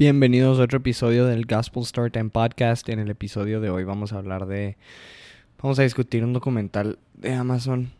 [0.00, 2.88] Bienvenidos a otro episodio del Gospel Storytime Podcast.
[2.88, 4.78] En el episodio de hoy vamos a hablar de...
[5.62, 7.92] Vamos a discutir un documental de Amazon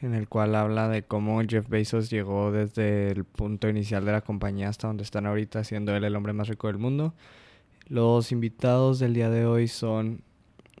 [0.00, 4.22] en el cual habla de cómo Jeff Bezos llegó desde el punto inicial de la
[4.22, 7.14] compañía hasta donde están ahorita, siendo él el hombre más rico del mundo.
[7.86, 10.22] Los invitados del día de hoy son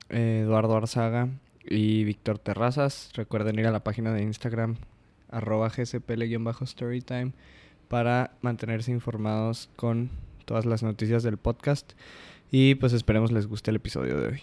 [0.08, 1.28] eh, Eduardo Arzaga
[1.64, 3.12] y Víctor Terrazas.
[3.14, 4.74] Recuerden ir a la página de Instagram
[5.30, 7.34] arroba gspl-storytime
[7.86, 11.92] para mantenerse informados con todas las noticias del podcast
[12.50, 14.42] y pues esperemos les guste el episodio de hoy.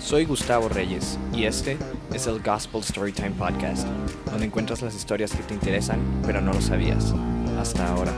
[0.00, 1.76] Soy Gustavo Reyes y este
[2.14, 3.86] es el Gospel Storytime Podcast,
[4.30, 7.14] donde encuentras las historias que te interesan pero no lo sabías
[7.58, 8.12] hasta ahora.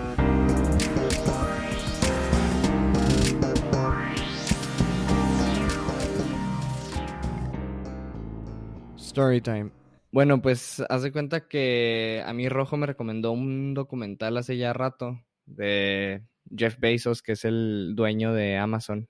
[8.97, 9.80] Storytime.
[10.13, 14.73] Bueno, pues haz de cuenta que a mí Rojo me recomendó un documental hace ya
[14.73, 16.23] rato de
[16.57, 19.09] Jeff Bezos, que es el dueño de Amazon.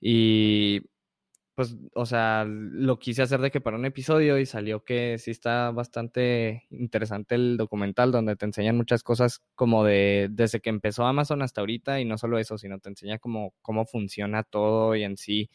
[0.00, 0.82] Y
[1.56, 5.30] pues, o sea, lo quise hacer de que para un episodio y salió que sí
[5.32, 11.06] está bastante interesante el documental donde te enseñan muchas cosas como de desde que empezó
[11.06, 15.04] Amazon hasta ahorita y no solo eso, sino te enseña como cómo funciona todo y
[15.04, 15.50] en sí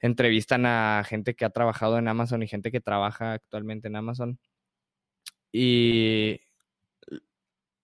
[0.00, 4.38] entrevistan a gente que ha trabajado en Amazon y gente que trabaja actualmente en Amazon.
[5.52, 6.40] Y,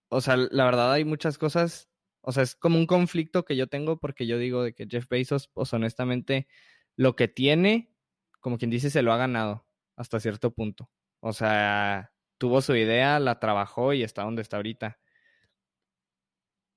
[0.09, 1.89] o sea, la verdad hay muchas cosas,
[2.21, 5.09] o sea, es como un conflicto que yo tengo porque yo digo de que Jeff
[5.09, 6.47] Bezos, pues honestamente,
[6.97, 7.93] lo que tiene,
[8.41, 10.91] como quien dice, se lo ha ganado hasta cierto punto.
[11.21, 14.99] O sea, tuvo su idea, la trabajó y está donde está ahorita.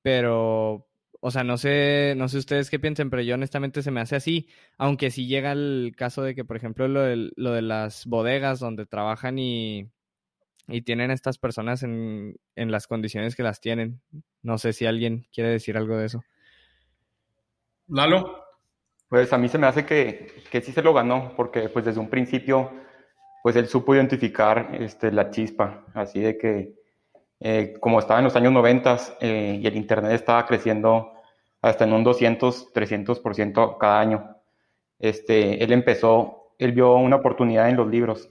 [0.01, 0.86] Pero
[1.19, 4.15] o sea, no sé, no sé ustedes qué piensen, pero yo honestamente se me hace
[4.15, 4.47] así.
[4.77, 8.59] Aunque sí llega el caso de que, por ejemplo, lo de, lo de las bodegas
[8.59, 9.89] donde trabajan y,
[10.67, 14.01] y tienen estas personas en, en, las condiciones que las tienen.
[14.41, 16.23] No sé si alguien quiere decir algo de eso.
[17.87, 18.43] Lalo.
[19.09, 22.01] Pues a mí se me hace que, que sí se lo ganó, porque pues desde
[22.01, 22.71] un principio,
[23.41, 26.73] pues él supo identificar este, la chispa, así de que
[27.39, 31.13] eh, como estaba en los años 90 eh, y el Internet estaba creciendo
[31.69, 34.35] hasta en un 200, 300% cada año,
[34.99, 38.29] este, él empezó, él vio una oportunidad en los libros,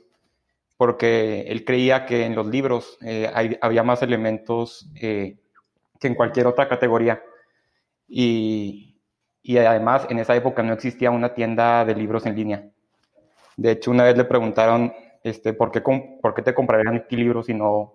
[0.76, 3.30] porque él creía que en los libros eh,
[3.60, 5.38] había más elementos que
[6.02, 7.22] en cualquier otra categoría.
[8.08, 9.00] Y,
[9.42, 12.68] y además en esa época no existía una tienda de libros en línea.
[13.56, 14.92] De hecho, una vez le preguntaron,
[15.22, 17.94] este, ¿por, qué, ¿por qué te comprarían aquí libros y no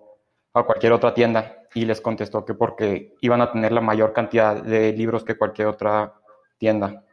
[0.53, 4.61] a cualquier otra tienda y les contestó que porque iban a tener la mayor cantidad
[4.61, 6.13] de libros que cualquier otra
[6.57, 7.05] tienda.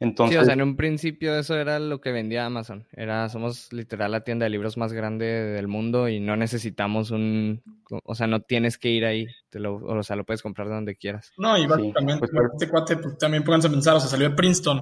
[0.00, 2.86] Entonces, sí, o sea, en un principio eso era lo que vendía Amazon.
[2.92, 7.62] Era, somos literal la tienda de libros más grande del mundo y no necesitamos un,
[8.04, 10.94] o sea, no tienes que ir ahí, te lo, o sea, lo puedes comprar donde
[10.94, 11.32] quieras.
[11.36, 14.36] No, y básicamente, pues, este cuate, pues, también pónganse a pensar, o sea, salió de
[14.36, 14.80] Princeton,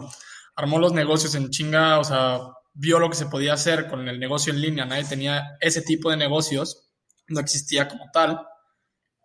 [0.55, 2.41] armó los negocios en chinga, o sea,
[2.75, 6.11] vio lo que se podía hacer con el negocio en línea, nadie tenía ese tipo
[6.11, 6.86] de negocios,
[7.29, 8.47] no existía como tal,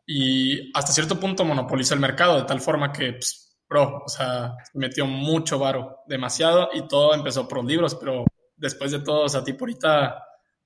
[0.06, 4.56] y hasta cierto punto monopolizó el mercado de tal forma que, pues, bro, o sea,
[4.74, 8.26] metió mucho varo, demasiado, y todo empezó por los libros, pero
[8.58, 10.24] después de todo, o sea, tipo ahorita,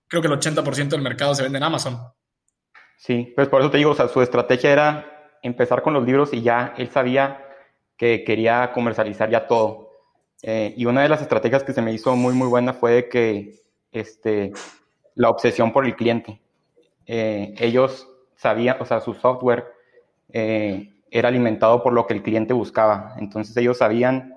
[0.07, 1.99] creo que el 80% del mercado se vende en Amazon.
[2.97, 6.33] Sí, pues por eso te digo, o sea, su estrategia era empezar con los libros
[6.33, 7.45] y ya él sabía
[7.97, 9.91] que quería comercializar ya todo.
[10.41, 13.61] Eh, y una de las estrategias que se me hizo muy, muy buena fue que
[13.91, 14.51] este,
[15.13, 16.41] la obsesión por el cliente.
[17.05, 19.65] Eh, ellos sabían, o sea, su software
[20.29, 23.15] eh, era alimentado por lo que el cliente buscaba.
[23.17, 24.33] Entonces ellos sabían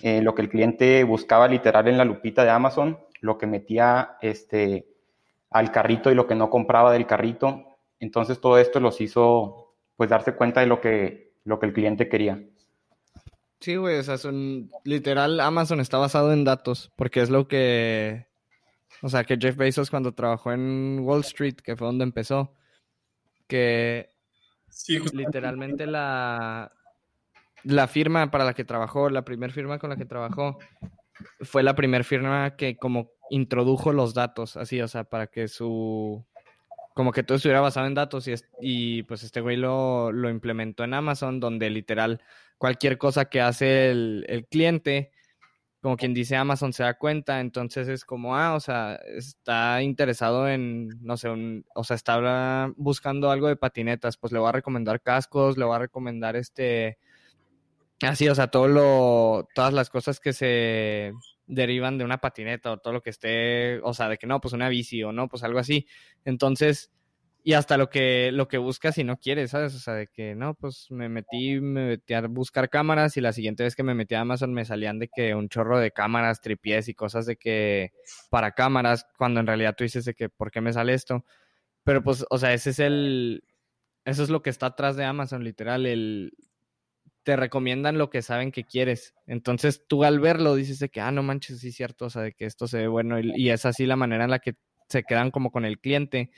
[0.00, 4.86] lo que el cliente buscaba literal en la lupita de Amazon, lo que metía este,
[5.50, 7.78] al carrito y lo que no compraba del carrito.
[8.00, 12.08] Entonces todo esto los hizo pues darse cuenta de lo que, lo que el cliente
[12.08, 12.40] quería.
[13.60, 14.16] Sí, güey, o sea,
[14.84, 18.26] literal Amazon está basado en datos, porque es lo que,
[19.02, 22.54] o sea, que Jeff Bezos cuando trabajó en Wall Street, que fue donde empezó,
[23.46, 24.10] que
[24.68, 26.72] sí, literalmente la,
[27.64, 30.58] la firma para la que trabajó, la primera firma con la que trabajó,
[31.40, 36.24] fue la primera firma que como introdujo los datos, así, o sea, para que su,
[36.94, 40.84] como que todo estuviera basado en datos y, y pues este güey lo, lo implementó
[40.84, 42.20] en Amazon, donde literal
[42.58, 45.12] cualquier cosa que hace el, cliente,
[45.80, 50.48] como quien dice Amazon se da cuenta, entonces es como, ah, o sea, está interesado
[50.48, 51.28] en, no sé,
[51.74, 55.76] o sea, está buscando algo de patinetas, pues le voy a recomendar cascos, le voy
[55.76, 56.98] a recomendar este,
[58.02, 61.12] así, o sea, todo lo, todas las cosas que se
[61.46, 64.54] derivan de una patineta o todo lo que esté, o sea, de que no, pues
[64.54, 65.86] una bici o no, pues algo así.
[66.24, 66.90] Entonces,
[67.44, 69.74] y hasta lo que, lo que buscas si no quieres, ¿sabes?
[69.74, 73.32] O sea, de que no, pues me metí, me metí a buscar cámaras y la
[73.32, 76.40] siguiente vez que me metí a Amazon me salían de que un chorro de cámaras,
[76.40, 77.92] tripies y cosas de que
[78.30, 81.24] para cámaras, cuando en realidad tú dices de que, ¿por qué me sale esto?
[81.84, 83.44] Pero pues, o sea, ese es el,
[84.04, 86.32] eso es lo que está atrás de Amazon, literal, el,
[87.22, 89.14] te recomiendan lo que saben que quieres.
[89.26, 92.32] Entonces tú al verlo dices de que, ah, no manches, sí cierto, o sea, de
[92.32, 94.56] que esto se ve bueno y, y es así la manera en la que
[94.88, 96.30] se quedan como con el cliente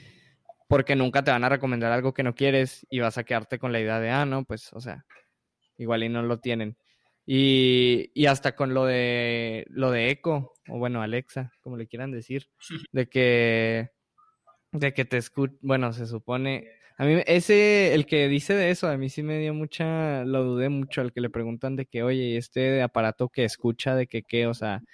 [0.71, 3.73] porque nunca te van a recomendar algo que no quieres y vas a quedarte con
[3.73, 5.05] la idea de, ah, no, pues, o sea,
[5.77, 6.77] igual y no lo tienen.
[7.27, 12.13] Y, y hasta con lo de lo de Echo, o bueno, Alexa, como le quieran
[12.13, 12.47] decir,
[12.93, 13.91] de que
[14.71, 18.87] de que te escucha, bueno, se supone, a mí ese, el que dice de eso,
[18.87, 22.05] a mí sí me dio mucha, lo dudé mucho, al que le preguntan de que,
[22.05, 24.85] oye, este aparato que escucha, de que qué, o sea,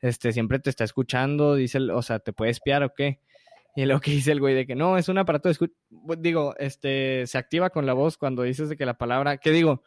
[0.00, 3.20] este, siempre te está escuchando, dice, o sea, te puede espiar o qué.
[3.74, 5.72] Y lo que dice el güey de que no, es un aparato de escucha.
[6.18, 9.82] Digo, este, se activa con la voz cuando dices de que la palabra, ¿qué digo?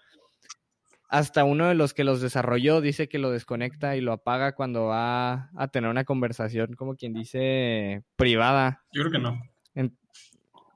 [1.08, 4.86] Hasta uno de los que los desarrolló dice que lo desconecta y lo apaga cuando
[4.86, 8.84] va a tener una conversación, como quien dice, privada.
[8.92, 9.40] Yo creo que no.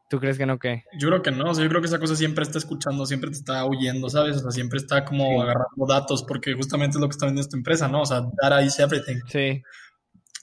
[0.10, 0.86] ¿Tú crees que no qué?
[0.98, 3.30] Yo creo que no, o sea, yo creo que esa cosa siempre está escuchando, siempre
[3.30, 4.38] te está huyendo, ¿sabes?
[4.38, 7.58] O sea, siempre está como agarrando datos, porque justamente es lo que está vendiendo esta
[7.58, 8.02] empresa, ¿no?
[8.02, 9.18] O sea, data is everything.
[9.28, 9.62] Sí.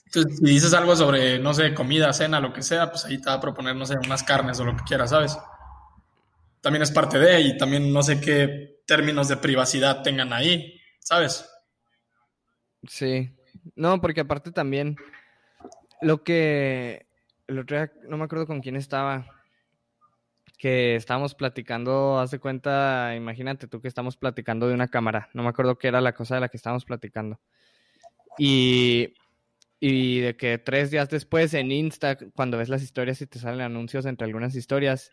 [0.09, 3.35] Si dices algo sobre, no sé, comida, cena, lo que sea, pues ahí te va
[3.35, 5.37] a proponer, no sé, unas carnes o lo que quieras, ¿sabes?
[6.61, 11.49] También es parte de, y también no sé qué términos de privacidad tengan ahí, ¿sabes?
[12.87, 13.29] Sí.
[13.75, 14.95] No, porque aparte también,
[16.01, 17.05] lo que,
[17.47, 19.27] el otro día, no me acuerdo con quién estaba,
[20.57, 25.43] que estábamos platicando, haz de cuenta, imagínate tú que estamos platicando de una cámara, no
[25.43, 27.39] me acuerdo qué era la cosa de la que estábamos platicando.
[28.37, 29.13] Y
[29.79, 33.61] y de que tres días después en Insta, cuando ves las historias y te salen
[33.61, 35.11] anuncios entre algunas historias,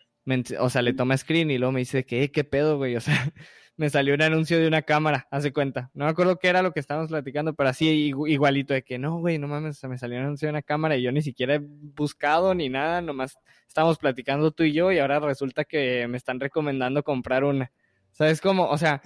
[0.59, 2.95] o sea, le toma screen y luego me dice que, ¿qué pedo, güey?
[2.95, 3.13] O sea,
[3.77, 5.91] me salió un anuncio de una cámara, hace cuenta.
[5.93, 9.19] No me acuerdo qué era lo que estábamos platicando, pero así igualito de que, no,
[9.19, 11.61] güey, no mames, me salió un anuncio de una cámara y yo ni siquiera he
[11.61, 16.39] buscado ni nada, nomás estamos platicando tú y yo y ahora resulta que me están
[16.39, 17.71] recomendando comprar una.
[18.13, 18.69] ¿Sabes cómo?
[18.69, 19.01] O sea,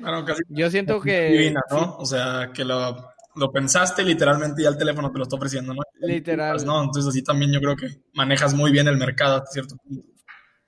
[0.50, 1.31] yo siento que...
[1.31, 1.97] Divina, ¿no?
[1.97, 5.74] O sea, que lo lo pensaste literalmente y ya el teléfono te lo está ofreciendo,
[5.74, 5.81] ¿no?
[6.02, 6.54] Literal.
[6.54, 9.76] Pues no, entonces así también yo creo que manejas muy bien el mercado hasta cierto
[9.78, 10.04] punto.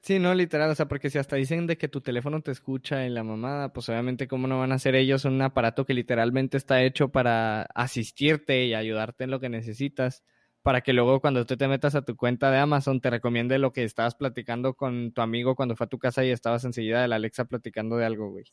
[0.03, 3.05] Sí, no, literal, o sea, porque si hasta dicen de que tu teléfono te escucha
[3.05, 6.57] en la mamada, pues obviamente cómo no van a ser ellos un aparato que literalmente
[6.57, 10.23] está hecho para asistirte y ayudarte en lo que necesitas,
[10.63, 13.73] para que luego cuando tú te metas a tu cuenta de Amazon te recomiende lo
[13.73, 17.07] que estabas platicando con tu amigo cuando fue a tu casa y estabas enseguida de
[17.07, 18.45] la Alexa platicando de algo, güey.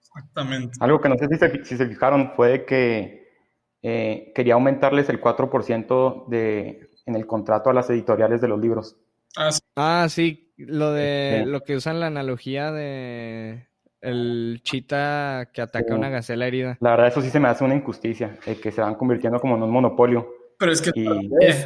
[0.00, 0.76] Exactamente.
[0.80, 3.25] Algo que no sé si se, si se fijaron fue que
[3.88, 8.96] eh, quería aumentarles el 4% de, en el contrato a las editoriales de los libros.
[9.36, 9.52] Ah,
[10.08, 13.68] sí, ah, lo de lo que usan la analogía de
[14.00, 16.78] el chita que ataca a una gacela herida.
[16.80, 19.62] La verdad, eso sí se me hace una injusticia, que se van convirtiendo como en
[19.62, 20.26] un monopolio.
[20.58, 20.90] Pero es que,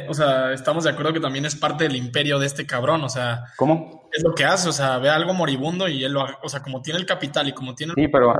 [0.07, 3.09] o sea, estamos de acuerdo que también es parte del imperio de este cabrón, o
[3.09, 3.45] sea.
[3.57, 4.09] ¿Cómo?
[4.11, 6.83] Es lo que hace, o sea, ve algo moribundo y él lo, o sea, como
[6.83, 7.93] tiene el capital y como tiene.
[7.95, 8.31] Sí, pero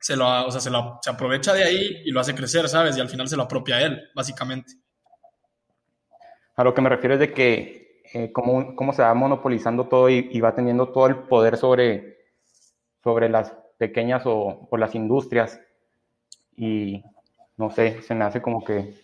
[0.00, 2.96] se lo, o sea, se, lo, se aprovecha de ahí y lo hace crecer, ¿sabes?
[2.96, 4.74] Y al final se lo apropia a él, básicamente.
[6.56, 10.08] A lo que me refiero es de que eh, cómo, cómo, se va monopolizando todo
[10.08, 12.18] y, va teniendo todo el poder sobre,
[13.02, 15.60] sobre las pequeñas o, o, las industrias.
[16.56, 17.02] Y
[17.56, 18.94] no sé, se me hace como que...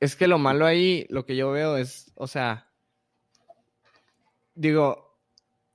[0.00, 2.70] Es que lo malo ahí, lo que yo veo es, o sea,
[4.54, 5.20] digo,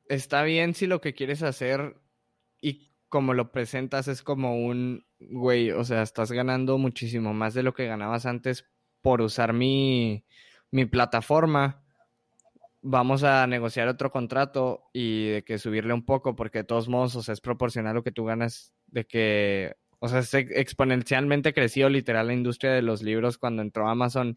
[0.07, 1.97] está bien si lo que quieres hacer
[2.61, 7.61] y como lo presentas es como un, güey, o sea, estás ganando muchísimo más de
[7.61, 8.65] lo que ganabas antes
[9.03, 10.25] por usar mi,
[10.71, 11.83] mi plataforma.
[12.81, 17.15] Vamos a negociar otro contrato y de que subirle un poco, porque de todos modos,
[17.15, 21.89] o sea, es proporcional lo que tú ganas, de que, o sea, se exponencialmente creció
[21.89, 24.35] literal la industria de los libros cuando entró Amazon.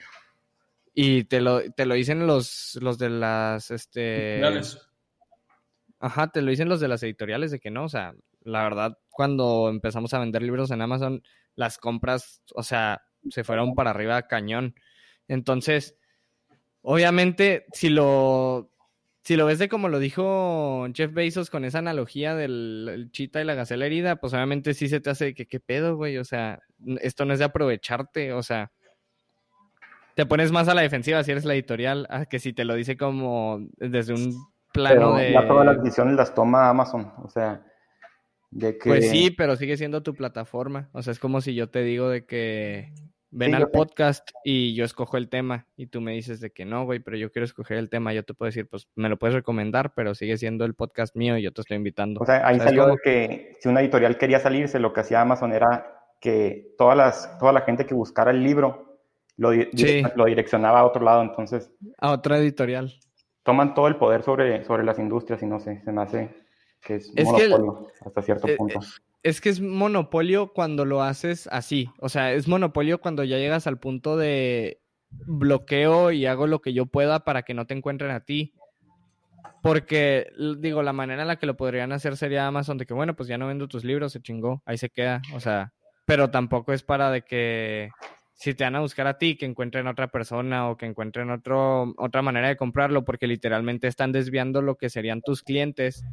[0.92, 4.38] Y te lo, te lo dicen los, los de las, este...
[5.98, 8.14] Ajá, te lo dicen los de las editoriales de que no, o sea,
[8.46, 11.22] la verdad, cuando empezamos a vender libros en Amazon,
[11.56, 14.74] las compras, o sea, se fueron para arriba cañón.
[15.26, 15.96] Entonces,
[16.82, 18.70] obviamente, si lo,
[19.22, 23.44] si lo ves de como lo dijo Jeff Bezos con esa analogía del chita y
[23.44, 26.18] la gacela herida, pues obviamente sí se te hace que qué pedo, güey.
[26.18, 26.60] O sea,
[27.00, 28.70] esto no es de aprovecharte, o sea,
[30.14, 32.74] te pones más a la defensiva si eres la editorial, a que si te lo
[32.74, 35.32] dice como desde un plano de.
[35.32, 37.62] Ya todas las decisiones las toma Amazon, o sea
[38.82, 40.88] pues sí, pero sigue siendo tu plataforma.
[40.92, 42.92] O sea, es como si yo te digo de que
[43.30, 43.68] ven Sí, al sé.
[43.72, 47.16] podcast y yo escojo el tema y tú me dices de que no, güey, pero
[47.16, 50.14] yo quiero escoger el tema, yo te puedo decir, pues me lo puedes recomendar, pero
[50.14, 52.20] sigue siendo el podcast mío y yo te estoy invitando.
[52.20, 55.20] O sea, ahí ¿Sabes salió de que si una editorial quería salirse, lo que hacía
[55.20, 59.00] Amazon era que todas las, toda la gente que buscara el libro
[59.36, 60.02] lo, di- Sí.
[60.14, 61.20] lo direccionaba a otro lado.
[61.22, 62.94] Entonces, A otra editorial.
[63.42, 66.30] toman todo el poder sobre, sobre las industrias y no sé, se me hace
[66.80, 68.80] que es Es que el- monopolio hasta cierto eh, punto.
[69.22, 71.88] Es que es monopolio cuando lo haces así.
[71.98, 74.80] O sea, es monopolio cuando ya llegas al punto de
[75.26, 78.52] bloqueo y hago lo que yo pueda para que no te encuentren a ti.
[79.62, 80.28] Porque,
[80.58, 83.28] digo, la manera en la que lo podrían hacer sería Amazon de que, bueno, pues
[83.28, 85.22] ya no vendo tus libros, se chingó, ahí se queda.
[85.34, 85.72] O sea,
[86.04, 87.90] pero tampoco es para de que
[88.34, 91.30] si te van a buscar a ti, que encuentren a otra persona o que encuentren
[91.30, 96.04] otro, otra manera de comprarlo, porque literalmente están desviando lo que serían tus clientes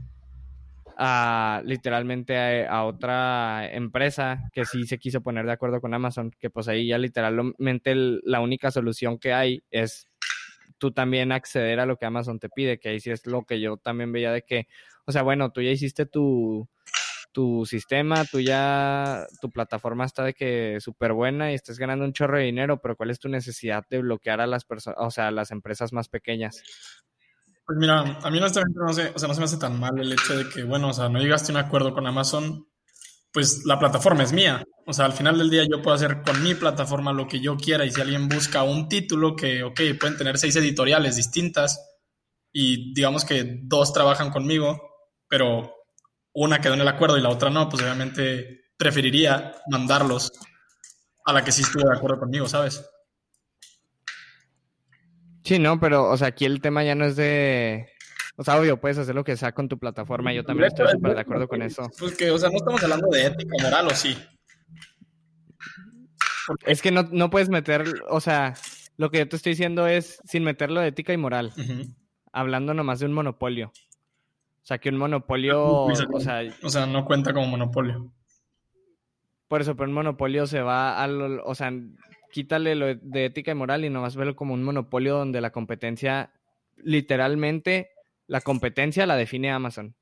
[0.98, 6.32] a literalmente a, a otra empresa que sí se quiso poner de acuerdo con Amazon,
[6.40, 10.08] que pues ahí ya literalmente la única solución que hay es
[10.78, 13.62] tú también acceder a lo que Amazon te pide, que ahí sí es lo que
[13.62, 14.68] yo también veía de que,
[15.06, 16.68] o sea, bueno, tú ya hiciste tu,
[17.32, 22.14] tu sistema, tú ya, tu plataforma está de que súper buena y estás ganando un
[22.14, 25.30] chorro de dinero, pero ¿cuál es tu necesidad de bloquear a las personas, o sea,
[25.30, 26.62] a las empresas más pequeñas?
[27.66, 29.98] Pues mira, a mí honestamente no, sé, o sea, no se me hace tan mal
[29.98, 32.68] el hecho de que, bueno, o sea, no llegaste a un acuerdo con Amazon,
[33.32, 34.64] pues la plataforma es mía.
[34.86, 37.56] O sea, al final del día yo puedo hacer con mi plataforma lo que yo
[37.58, 41.80] quiera y si alguien busca un título que, ok, pueden tener seis editoriales distintas
[42.54, 44.82] y digamos que dos trabajan conmigo,
[45.30, 45.74] pero
[46.34, 50.32] una quedó en el acuerdo y la otra no, pues obviamente preferiría mandarlos
[51.26, 52.84] a la que sí estuvo de acuerdo conmigo, ¿sabes?
[55.44, 57.88] Sí, no, pero, o sea, aquí el tema ya no es de...
[58.36, 60.34] O sea, obvio, puedes hacer lo que sea con tu plataforma.
[60.34, 61.90] Yo también estoy súper de acuerdo con eso.
[62.00, 64.18] Pues que, o sea, no estamos hablando de ética moral o sí.
[66.66, 68.56] Es que no, no puedes meter, o sea,
[68.98, 71.54] lo que yo te estoy diciendo es sin meterlo de ética y moral,
[72.32, 73.68] hablando nomás de un monopolio.
[73.68, 78.12] O sea, que un monopolio, Luis, o sea, O sea, no cuenta como monopolio.
[79.48, 81.72] por eso, pero un monopolio se va a lo, o sea,
[82.34, 86.32] quítale lo de ética y moral y nomás verlo como un monopolio donde la competencia,
[86.78, 87.92] literalmente,
[88.28, 89.96] la competencia la define Amazon.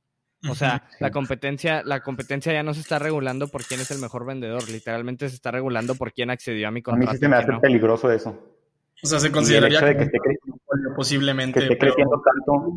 [0.50, 0.96] O sea, Sí.
[1.00, 4.68] la competencia, la competencia ya no se está regulando por quién es el mejor vendedor,
[4.68, 7.12] literalmente se está regulando por quién accedió a mi A mí contrato.
[7.12, 7.60] sí se me hace no.
[7.60, 8.30] peligroso eso.
[9.04, 11.60] O sea, se consideraría que como esté, monopolio que posiblemente.
[11.60, 12.74] esté pero- creciendo tanto,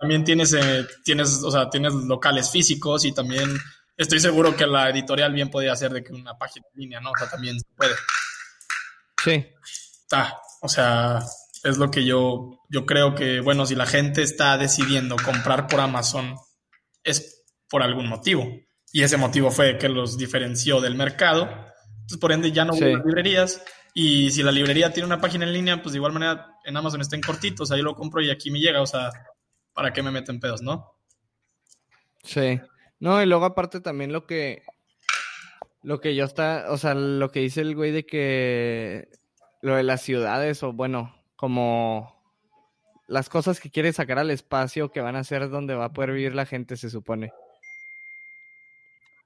[0.00, 3.48] también tienes, eh, tienes, o sea, tienes locales físicos y también
[3.96, 7.10] estoy seguro que la editorial bien podría hacer de que una página en línea, ¿no?
[7.10, 7.92] O sea, también se puede.
[9.22, 9.46] Sí,
[10.02, 11.18] Está, o sea,
[11.64, 15.80] es lo que yo, yo creo que, bueno, si la gente está decidiendo comprar por
[15.80, 16.36] Amazon,
[17.04, 18.48] es por algún motivo.
[18.92, 21.42] Y ese motivo fue que los diferenció del mercado.
[22.00, 22.84] Entonces, por ende, ya no Sí.
[22.84, 23.62] hubo librerías.
[23.92, 27.00] Y si la librería tiene una página en línea, pues de igual manera en Amazon
[27.00, 28.80] está en cortitos, ahí lo compro y aquí me llega.
[28.80, 29.10] O sea,
[29.74, 30.94] ¿para qué me meten pedos, no?
[32.22, 32.60] Sí.
[33.00, 34.62] No, y luego aparte también lo que
[35.82, 39.08] lo que yo está, o sea, lo que dice el güey de que
[39.62, 42.16] lo de las ciudades o bueno, como
[43.06, 46.12] las cosas que quiere sacar al espacio que van a ser donde va a poder
[46.12, 47.32] vivir la gente, se supone.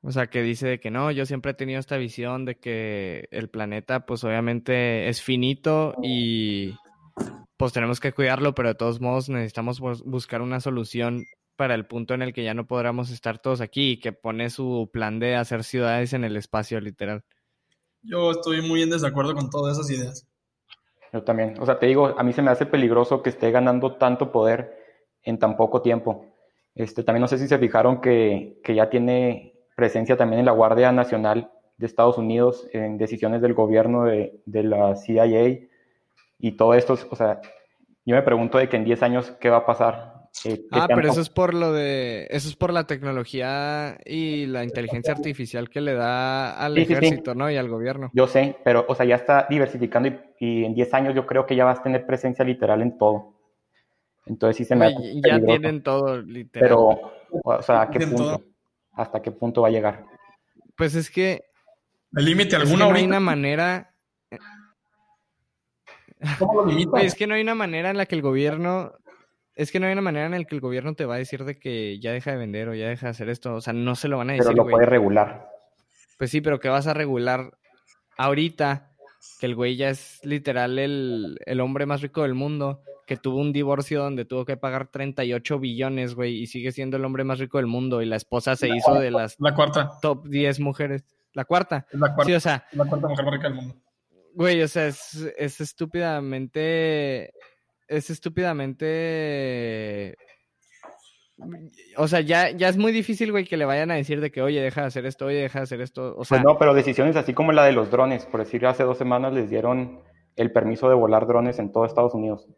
[0.03, 3.29] O sea, que dice de que no, yo siempre he tenido esta visión de que
[3.31, 6.75] el planeta pues obviamente es finito y
[7.57, 11.25] pues tenemos que cuidarlo, pero de todos modos necesitamos bus- buscar una solución
[11.63, 14.51] para el punto en el que ya no podamos estar todos aquí y que pone
[14.51, 17.23] su plan de hacer ciudades en el espacio, literal.
[18.03, 20.27] Yo estoy muy en desacuerdo con todas esas ideas.
[21.13, 21.55] yo también.
[21.61, 24.77] O sea, te digo, a mí se me hace peligroso que esté ganando tanto poder
[25.23, 26.27] en tan poco tiempo.
[26.75, 30.51] Este, también no sé si se fijaron que, que ya tiene presencia también en la
[30.51, 35.61] Guardia Nacional de Estados Unidos, en decisiones del gobierno de, de la CIA
[36.41, 36.99] y todo esto.
[37.09, 37.41] O sea,
[38.05, 40.12] yo me pregunto de que en 10 años, ¿qué va a pasar?
[40.45, 44.47] Eh, ¿qué Ah, pero eso es por lo de, eso es por la tecnología y
[44.47, 46.93] la inteligencia artificial que le da al Sí, sí, sí.
[46.95, 47.51] ejército, ¿no?
[47.51, 48.11] Y al gobierno.
[48.15, 51.47] Yo sé, pero, o sea, ya está diversificando y, y en 10 años yo creo
[51.47, 53.35] que ya vas a tener presencia literal en todo.
[54.27, 55.47] Entonces sí se me Güey, ya peligroso.
[55.47, 56.69] tienen todo, literal.
[56.69, 57.13] Pero,
[57.45, 58.37] o sea, ¿a qué Tienen punto?
[58.39, 58.47] todo.
[58.95, 60.05] ¿Hasta qué punto va a llegar?
[60.77, 61.43] Pues es que,
[62.15, 63.95] ¿El límite es que alguno no hay una manera,
[66.39, 66.91] ¿Cómo lo limita?
[66.91, 68.93] Güey, es que no hay una manera en la que el gobierno,
[69.55, 71.45] es que no hay una manera en la que el gobierno te va a decir
[71.45, 73.55] de que ya deja de vender o ya deja de hacer esto.
[73.55, 74.73] O sea, no se lo van a Pero decir, lo güey.
[74.75, 75.49] puede regular.
[76.19, 77.53] Pues sí, pero ¿qué vas a regular
[78.17, 78.91] ahorita?
[79.41, 83.39] Que el güey ya es literal el, el hombre más rico del mundo, que tuvo
[83.39, 87.39] un divorcio donde tuvo que pagar 38 billones, güey, y sigue siendo el hombre más
[87.39, 88.03] rico del mundo.
[88.03, 89.91] Y la esposa se hizo de las La cuarta.
[90.01, 91.05] top 10 mujeres.
[91.35, 91.87] La cuarta.
[91.93, 93.75] Es la cuarta, Sí, o sea, es la cuarta mujer más rica del mundo.
[94.35, 97.33] Güey, o sea, es, es estúpidamente.
[97.93, 100.17] Es estúpidamente.
[101.97, 104.41] O sea, ya, ya es muy difícil, güey, que le vayan a decir de que,
[104.41, 106.15] oye, deja de hacer esto, oye, deja de hacer esto.
[106.17, 108.85] O sea, Pues no, pero decisiones así como la de los drones, por decir, hace
[108.85, 110.01] dos semanas les dieron
[110.37, 112.49] el permiso de volar drones en todo Estados Unidos.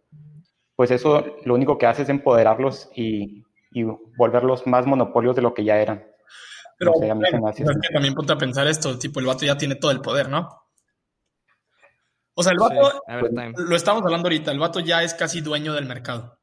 [0.76, 3.84] Pues eso lo único que hace es empoderarlos y, y
[4.16, 6.04] volverlos más monopolios de lo que ya eran.
[6.78, 8.66] Pero No sé, a mí se me bueno, hace es que también ponte a pensar
[8.66, 10.48] esto, tipo, el vato ya tiene todo el poder, ¿no?
[12.34, 13.02] O sea, el vato,
[13.62, 16.38] lo estamos hablando ahorita, el vato ya es casi dueño del mercado.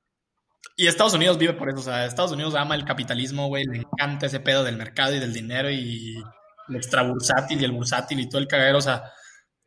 [0.78, 3.80] Y Estados Unidos vive por eso, o sea, Estados Unidos ama el capitalismo, güey, le
[3.80, 6.16] encanta ese pedo del mercado y del dinero y
[6.70, 9.04] el extra bursátil y el bursátil y todo el cagadero, o sea,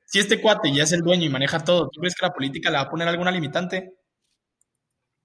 [0.06, 2.70] si este cuate ya es el dueño y maneja todo, ¿tú crees que la política
[2.70, 3.92] le va a poner alguna limitante?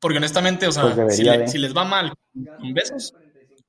[0.02, 3.14] Porque honestamente, o sea, Pues debería si, le- si les va mal con besos,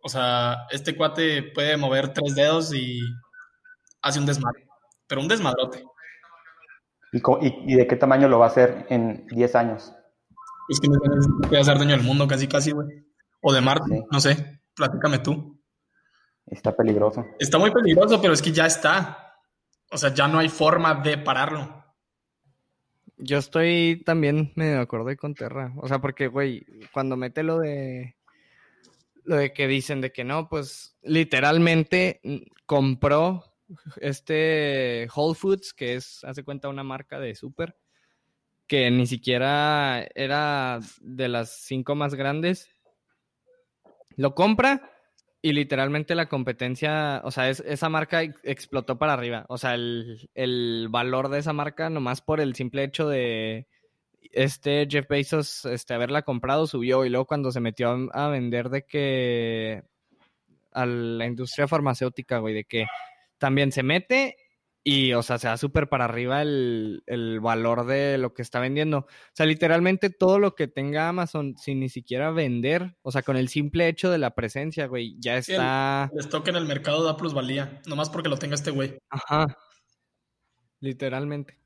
[0.02, 3.00] o sea, este cuate puede mover tres dedos y
[4.02, 4.66] hace un desmadre,
[5.06, 5.84] pero un desmadrote.
[7.12, 9.92] ¿Y, co- y- y de qué tamaño lo va a hacer en 10 años?
[10.68, 10.98] Es que no
[11.48, 12.86] puede ser dueño del mundo casi, casi, güey.
[13.42, 14.02] O de Marte, Sí.
[14.10, 15.60] no sé, platícame tú.
[16.46, 17.24] Está peligroso.
[17.38, 19.34] Está muy peligroso, pero es que ya está.
[19.90, 21.84] O sea, ya no hay forma de pararlo.
[23.16, 25.72] Yo estoy también medio de acuerdo con Terra.
[25.76, 28.16] O sea, porque, güey, cuando mete lo de.
[29.24, 32.20] Lo de que dicen de que no, pues literalmente
[32.66, 33.44] compró
[34.00, 37.76] este Whole Foods, que es, hace cuenta, una marca de súper,
[38.66, 42.68] que ni siquiera era de las cinco más grandes.
[44.16, 44.90] Lo compra
[45.42, 49.46] y literalmente la competencia, o sea, es- esa marca ex- explotó para arriba.
[49.48, 53.66] O sea, el, el valor de esa marca, nomás por el simple hecho de
[54.32, 57.04] este Jeff Bezos este, haberla comprado, subió.
[57.04, 59.82] Y luego cuando se metió a vender de que
[60.72, 62.86] a la industria farmacéutica, güey, de que
[63.40, 64.36] también se mete
[64.82, 68.60] y, o sea, se da súper para arriba el, el valor de lo que está
[68.60, 68.98] vendiendo.
[68.98, 73.36] O sea, literalmente todo lo que tenga Amazon sin ni siquiera vender, o sea, con
[73.36, 76.10] el simple hecho de la presencia, güey, ya el- está...
[76.12, 78.98] El stock en el mercado da plusvalía, nomás porque lo tenga este güey.
[79.10, 79.56] Ajá.
[80.80, 81.58] Literalmente.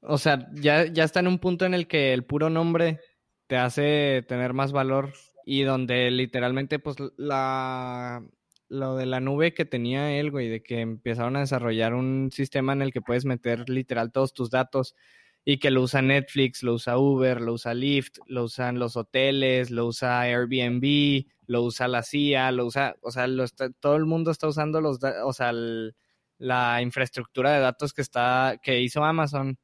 [0.00, 3.00] O sea, ya, ya está en un punto en el que el puro nombre
[3.46, 5.12] te hace tener más valor
[5.44, 8.22] y donde literalmente, pues, la,
[8.74, 12.72] lo de la nube que tenía él, güey, de que empezaron a desarrollar un sistema
[12.72, 14.94] en el que puedes meter literal todos tus datos
[15.44, 19.70] y que lo usa Netflix, lo usa Uber, lo usa Lyft, lo usan los hoteles,
[19.70, 24.06] lo usa Airbnb, lo usa la CIA, lo usa, o sea, lo está- todo el
[24.06, 25.52] mundo está usando los, o sea,
[26.38, 29.58] la infraestructura de datos que está, que hizo Amazon.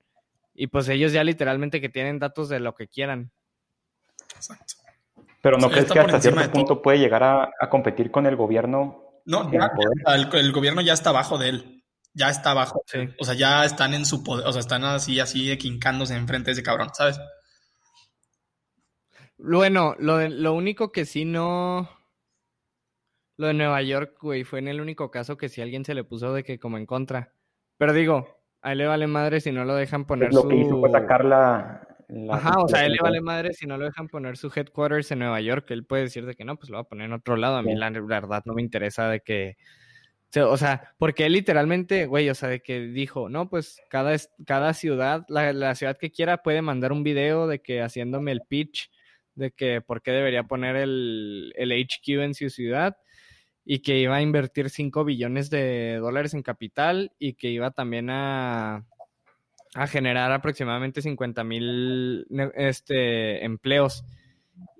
[0.55, 3.31] Y pues ellos ya literalmente que tienen datos de lo que quieran.
[4.37, 4.75] Exacto.
[5.42, 9.05] Pero ¿no crees que hasta cierto punto puede llegar a, a competir con el gobierno?
[9.24, 9.70] No, ya,
[10.14, 11.85] el, el gobierno ya está abajo de él.
[12.12, 12.83] Ya está abajo.
[12.87, 12.98] Sí.
[13.20, 14.46] O sea, ya están en su poder.
[14.46, 17.20] O sea, están así, así, de quincándose enfrente de ese cabrón, ¿sabes?
[19.38, 21.88] Bueno, lo, de- lo único que sí no.
[23.37, 26.05] Lo de Nueva York, güey, fue en el único caso que sí alguien se le
[26.05, 27.33] puso de que como en contra.
[27.79, 28.29] Pero digo,
[28.61, 30.48] a él le vale madre si no lo dejan poner Pues lo su.
[30.48, 31.87] que hizo fue sacar la...
[32.12, 35.11] la- Ajá, o sea, él le vale madre si no lo dejan poner su headquarters
[35.12, 35.66] en Nueva York.
[35.70, 37.57] Él puede decir de que no, pues lo va a poner en otro lado.
[37.57, 37.79] A mí Sí.
[37.79, 39.57] la verdad no me interesa de que...
[40.37, 44.14] o sea, porque él literalmente, güey, o sea, de que dijo, no, pues cada,
[44.46, 48.42] cada ciudad, la, la ciudad que quiera puede mandar un video de que haciéndome el
[48.49, 48.90] pitch
[49.35, 52.96] de que por qué debería poner el, el HQ en su ciudad
[53.64, 58.11] y que iba a invertir 5 billones de dólares en capital y que iba también
[58.11, 58.85] a,
[59.74, 64.04] a generar aproximadamente 50 mil este, empleos.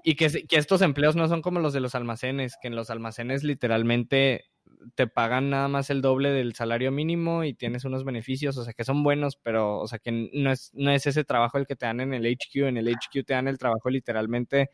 [0.03, 2.91] Y que, que estos empleos no son como los de los almacenes, que en los
[2.91, 4.51] almacenes literalmente
[4.95, 8.73] te pagan nada más el doble del salario mínimo y tienes unos beneficios, o sea,
[8.73, 11.77] que son buenos, pero, o sea, que no es, no es ese trabajo el que
[11.77, 14.71] te dan en el HQ, en el HQ te dan el trabajo literalmente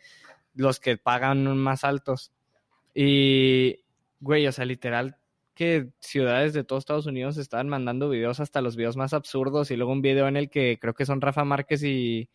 [0.55, 2.33] los que pagan más altos.
[2.95, 3.85] Y,
[4.21, 5.19] güey, o sea, literal,
[5.57, 9.77] que ciudades de todos Estados Unidos estaban mandando videos, hasta los videos más absurdos, y
[9.77, 12.29] luego un video en el que creo que son Rafa Márquez y,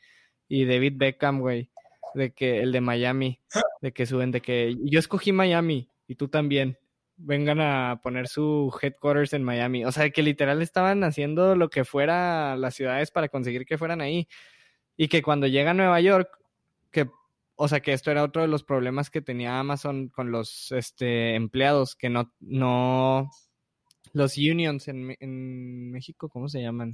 [0.50, 1.70] y David Beckham, güey,
[2.16, 3.40] de que el de Miami,
[3.82, 6.78] de que suben, de que yo escogí Miami y tú también.
[7.24, 9.86] Vengan a poner su headquarters en Miami.
[9.86, 14.02] O sea, que literal estaban haciendo lo que fuera las ciudades para conseguir que fueran
[14.02, 14.28] ahí.
[14.98, 16.30] Y que cuando llega a Nueva York,
[16.90, 17.08] que
[17.56, 21.36] o sea que esto era otro de los problemas que tenía Amazon con los este,
[21.36, 23.30] empleados, que no, no,
[24.14, 26.94] los unions en, en México, ¿cómo se llaman?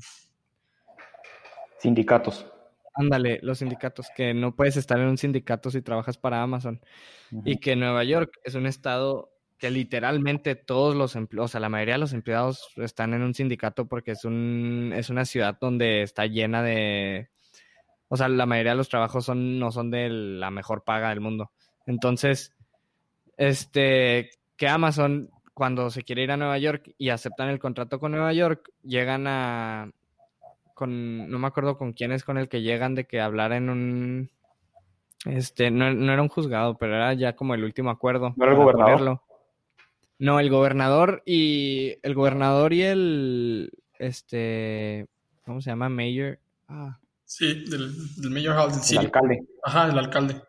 [1.79, 2.45] Sindicatos.
[2.93, 6.81] Ándale, los sindicatos, que no puedes estar en un sindicato si trabajas para Amazon.
[7.45, 11.69] Y que Nueva York es un estado que literalmente todos los empleados, o sea, la
[11.69, 16.01] mayoría de los empleados están en un sindicato porque es, un, es una ciudad donde
[16.01, 17.29] está llena de,
[18.09, 21.21] o sea, la mayoría de los trabajos son, no son de la mejor paga del
[21.21, 21.51] mundo.
[21.85, 22.55] Entonces,
[23.37, 28.11] este, que Amazon, cuando se quiere ir a Nueva York y aceptan el contrato con
[28.11, 29.91] Nueva York, llegan a,
[30.73, 33.69] con, no me acuerdo con quién es con el que llegan de que hablar en
[33.69, 34.29] un,
[35.25, 38.33] este, no, no era un juzgado, pero era ya como el último acuerdo.
[38.37, 38.91] ¿No era el gobernador?
[38.93, 39.23] ponerlo.
[40.19, 45.07] No, el gobernador y el gobernador y el, este,
[45.45, 45.89] ¿cómo se llama?
[45.89, 46.39] Mayor.
[46.67, 49.39] Ah, Sí, del, del Mayor Hall del El alcalde.
[49.61, 50.41] Ajá, el alcalde.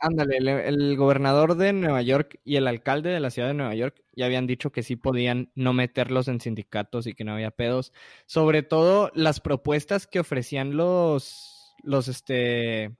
[0.00, 3.74] Ándale, el, el gobernador de Nueva York y el alcalde de la ciudad de Nueva
[3.76, 7.52] York ya habían dicho que sí podían no meterlos en sindicatos y que no había
[7.52, 7.92] pedos.
[8.26, 12.96] Sobre todo las propuestas que ofrecían los, los, este,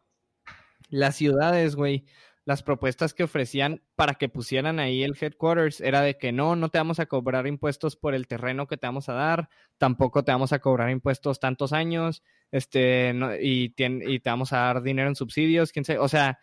[0.89, 2.07] las ciudades, güey.
[2.47, 6.69] Las propuestas que ofrecían para que pusieran ahí el headquarters era de que no, no
[6.71, 10.33] te vamos a cobrar impuestos por el terreno que te vamos a dar, tampoco te
[10.33, 15.09] vamos a cobrar impuestos tantos años, este, no- y, y te vamos a dar dinero
[15.09, 16.39] en subsidios, quién sabe, o sea,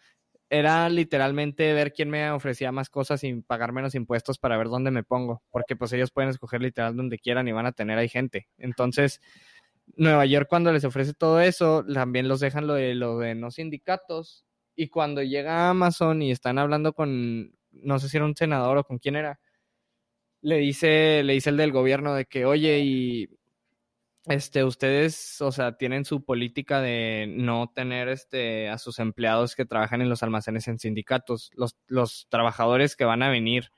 [0.50, 4.92] era literalmente ver quién me ofrecía más cosas sin pagar menos impuestos para ver dónde
[4.92, 8.10] me pongo, porque pues ellos pueden escoger literal donde quieran y van a tener ahí
[8.10, 8.48] gente.
[8.58, 9.22] Entonces,
[9.96, 13.52] Nueva York cuando les ofrece todo eso, también los dejan lo de lo de no
[13.52, 18.78] sindicatos y cuando llega Amazon y están hablando con no sé si era un senador
[18.78, 19.40] o con quién era,
[20.42, 23.30] le dice le dice el del gobierno de que, "Oye, y
[24.26, 29.66] este, ustedes, o sea, tienen su política de no tener este a sus empleados que
[29.66, 31.52] trabajan en los almacenes en sindicatos.
[31.56, 33.72] Los, los trabajadores que van a venir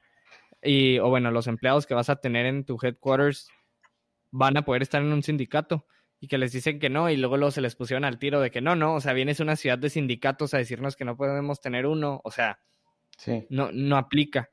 [0.63, 3.49] y, o bueno, los empleados que vas a tener en tu headquarters
[4.31, 5.88] van a poder estar en un sindicato
[6.25, 8.49] y que les dicen que no y luego, luego se les pusieron al tiro de
[8.49, 11.15] que no, no, o sea, vienes a una ciudad de sindicatos a decirnos que no
[11.15, 12.59] podemos tener uno, o sea,
[13.17, 13.45] Sí.
[13.49, 14.49] no, no aplica.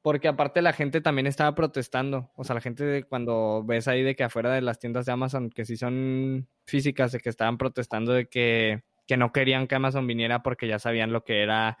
[0.00, 2.32] Porque aparte la gente también estaba protestando.
[2.34, 5.12] O sea, la gente de- cuando ves ahí de que afuera de las tiendas de
[5.12, 9.74] Amazon, que sí son físicas, de que estaban protestando de que, que no querían que
[9.76, 11.78] Amazon viniera porque ya sabían lo que era,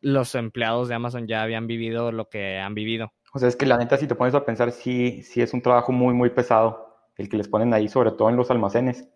[0.00, 3.12] los empleados de Amazon ya habían vivido lo que han vivido.
[3.32, 5.60] O sea, es que la neta, si te pones a pensar, sí, sí es un
[5.60, 9.08] trabajo muy, muy pesado el que les ponen ahí, sobre todo en los almacenes.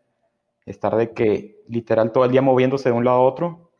[0.66, 3.70] Estar de que literal todo el día moviéndose de un lado a otro,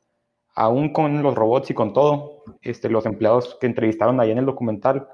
[0.54, 2.44] aún con los robots y con todo.
[2.62, 5.08] Este, los empleados que entrevistaron ahí en el documental,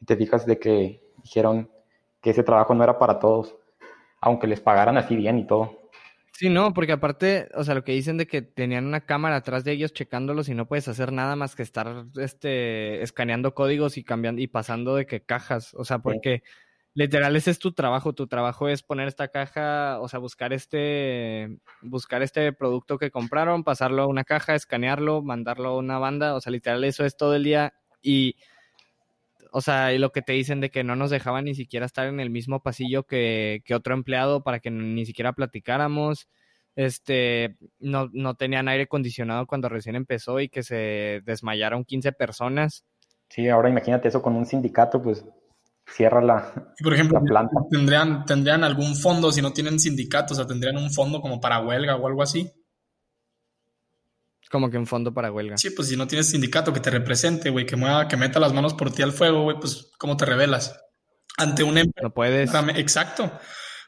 [0.00, 1.70] y te fijas de que dijeron
[2.20, 3.54] que ese trabajo no era para todos,
[4.20, 5.78] aunque les pagaran así bien y todo.
[6.32, 9.62] Sí, no, porque aparte, o sea, lo que dicen de que tenían una cámara atrás
[9.62, 14.04] de ellos checándolos y no puedes hacer nada más que estar este escaneando códigos y
[14.04, 16.42] cambiando y pasando de que cajas, o sea, porque
[16.94, 21.58] literal ese es tu trabajo, tu trabajo es poner esta caja, o sea, buscar este
[21.82, 26.40] buscar este producto que compraron, pasarlo a una caja, escanearlo, mandarlo a una banda, o
[26.40, 28.36] sea, literal eso es todo el día y
[29.52, 32.06] o sea, y lo que te dicen de que no nos dejaban ni siquiera estar
[32.06, 36.28] en el mismo pasillo que, que otro empleado para que ni siquiera platicáramos.
[36.76, 42.84] Este, no, no tenían aire acondicionado cuando recién empezó y que se desmayaron 15 personas.
[43.28, 45.24] Sí, ahora imagínate eso con un sindicato, pues
[45.94, 47.56] cierra la, Y por ejemplo, la planta.
[47.70, 51.60] ¿tendrían, tendrían algún fondo si no tienen sindicatos, o sea, tendrían un fondo como para
[51.60, 52.50] huelga o algo así.
[54.50, 55.56] Como que un fondo para huelga.
[55.56, 58.52] Sí, pues si no tienes sindicato que te represente, güey, que mueva, que meta las
[58.52, 60.76] manos por ti al fuego, güey, pues ¿cómo te revelas?
[61.36, 62.08] Ante una empresa.
[62.08, 62.52] No puedes.
[62.74, 63.30] Exacto.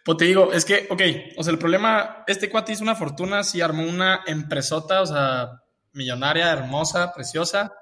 [0.04, 1.02] Pues te digo, es que, ok,
[1.36, 5.50] o sea, el problema, este cuate hizo una fortuna, sí armó una empresota, o sea,
[5.92, 7.72] millonaria, hermosa, preciosa,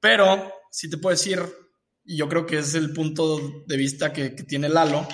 [0.00, 1.40] pero sí te puedo decir,
[2.04, 5.06] y yo creo que es el punto de vista que, que tiene Lalo,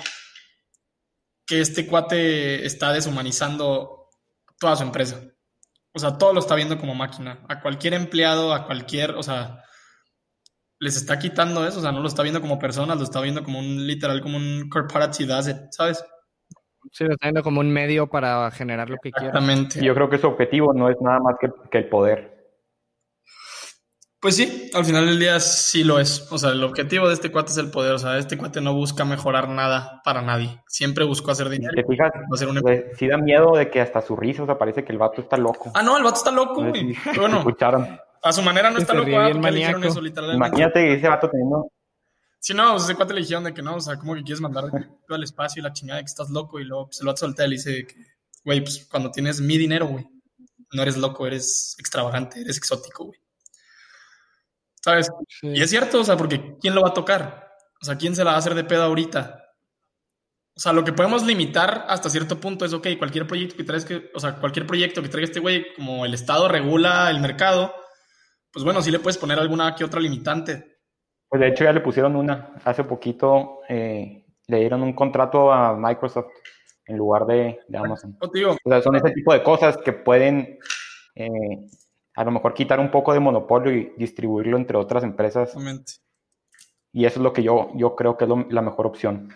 [1.45, 4.09] que este cuate está deshumanizando
[4.59, 5.21] toda su empresa.
[5.93, 7.43] O sea, todo lo está viendo como máquina.
[7.49, 9.63] A cualquier empleado, a cualquier, o sea,
[10.79, 13.43] les está quitando eso, o sea, no lo está viendo como personas, lo está viendo
[13.43, 16.03] como un literal, como un corporate asset, ¿sabes?
[16.91, 19.27] Sí, lo está viendo como un medio para generar lo que quiera.
[19.27, 19.79] Exactamente.
[19.79, 22.40] Y yo creo que su objetivo no es nada más que, que el poder.
[24.21, 26.31] Pues sí, al final del día sí lo es.
[26.31, 27.93] O sea, el objetivo de este cuate es el poder.
[27.93, 30.61] O sea, este cuate no busca mejorar nada para nadie.
[30.67, 31.73] Siempre buscó hacer dinero.
[31.75, 32.59] te fijas, Va a ser un...
[32.61, 35.21] pues, sí da miedo de que hasta su risa, o sea, parece que el vato
[35.21, 35.71] está loco.
[35.73, 36.95] Ah, no, el vato está loco, güey.
[37.15, 37.99] Bueno, escucharon.
[38.21, 40.47] a su manera no está loco, le dijeron eso literalmente.
[40.47, 41.71] Imagínate ese vato teniendo,
[42.43, 44.41] Sí, no, pues ese cuate le dijeron de que no, o sea, como que quieres
[44.41, 47.07] mandar todo al espacio y la chingada de que estás loco y luego pues, el
[47.07, 47.95] vato soltea y le dice que,
[48.43, 50.07] güey, pues cuando tienes mi dinero, güey,
[50.73, 53.20] no eres loco, eres extravagante, eres exótico, güey.
[54.83, 55.11] ¿Sabes?
[55.27, 55.47] Sí.
[55.47, 57.51] Y es cierto, o sea, porque ¿quién lo va a tocar?
[57.81, 59.41] O sea, ¿quién se la va a hacer de pedo ahorita?
[60.55, 63.85] O sea, lo que podemos limitar hasta cierto punto es, ok, cualquier proyecto que traigas
[63.85, 67.73] que, o sea, cualquier proyecto que traiga este güey, como el Estado regula el mercado,
[68.51, 70.79] pues bueno, sí le puedes poner alguna que otra limitante.
[71.29, 72.53] Pues de hecho ya le pusieron una.
[72.65, 76.27] Hace poquito eh, le dieron un contrato a Microsoft
[76.85, 78.17] en lugar de, de Amazon.
[78.19, 80.59] Te digo, O sea, son ese tipo de cosas que pueden
[81.15, 81.29] eh,
[82.15, 85.49] a lo mejor quitar un poco de monopolio y distribuirlo entre otras empresas.
[85.49, 85.93] exactamente.
[86.93, 89.29] Y eso es lo que yo, yo creo que es lo- la mejor opción.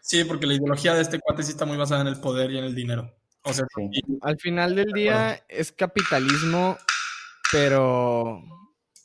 [0.00, 2.58] Sí, porque la ideología de este cuate sí está muy basada en el poder y
[2.58, 3.10] en el dinero.
[3.42, 3.88] O sea, Sí.
[3.90, 6.76] y- Al final del día es capitalismo,
[7.50, 8.42] pero,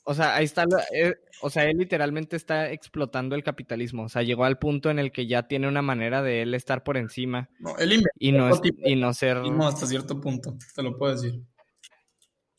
[0.04, 4.24] o sea, ahí está, eh, o sea, él literalmente está explotando el capitalismo, o sea,
[4.24, 7.50] llegó al punto en el que ya tiene una manera de él estar por encima
[7.60, 11.42] no, él y no, es- y no ser, hasta cierto punto, te lo puedo decir.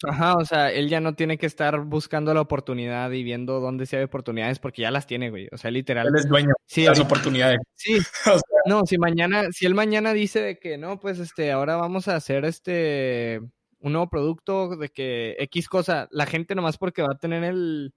[0.07, 3.87] Ajá, o sea, él ya no tiene que estar buscando la oportunidad y viendo dónde
[3.87, 6.09] sí hay oportunidades porque ya las tiene, güey, o sea, literal.
[6.09, 7.59] Él es dueño Sí, de las oportunidades.
[7.75, 11.53] Sí, O sea, no, si mañana, si él mañana dice de que no, pues este,
[11.53, 13.41] ahora vamos a hacer este
[13.83, 17.95] un nuevo producto de que X cosa, la gente nomás porque va a tener el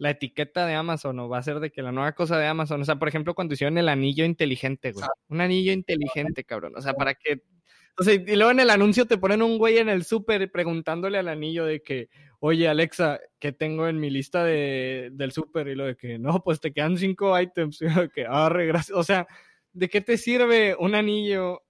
[0.00, 2.80] la etiqueta de Amazon o va a ser de que la nueva cosa de Amazon,
[2.80, 5.04] o sea, por ejemplo, cuando hicieron el anillo inteligente, güey.
[5.28, 6.72] Un anillo inteligente, cabrón.
[6.74, 7.42] O sea, para que
[7.98, 11.28] o y luego en el anuncio te ponen un güey en el súper preguntándole al
[11.28, 12.08] anillo de que,
[12.40, 15.68] oye Alexa, ¿qué tengo en mi lista de, del súper?
[15.68, 17.80] Y lo de que, no, pues te quedan cinco items.
[17.82, 18.96] Y lo de que, arre, gracias.
[18.96, 19.26] O sea,
[19.72, 21.62] ¿de qué te sirve un anillo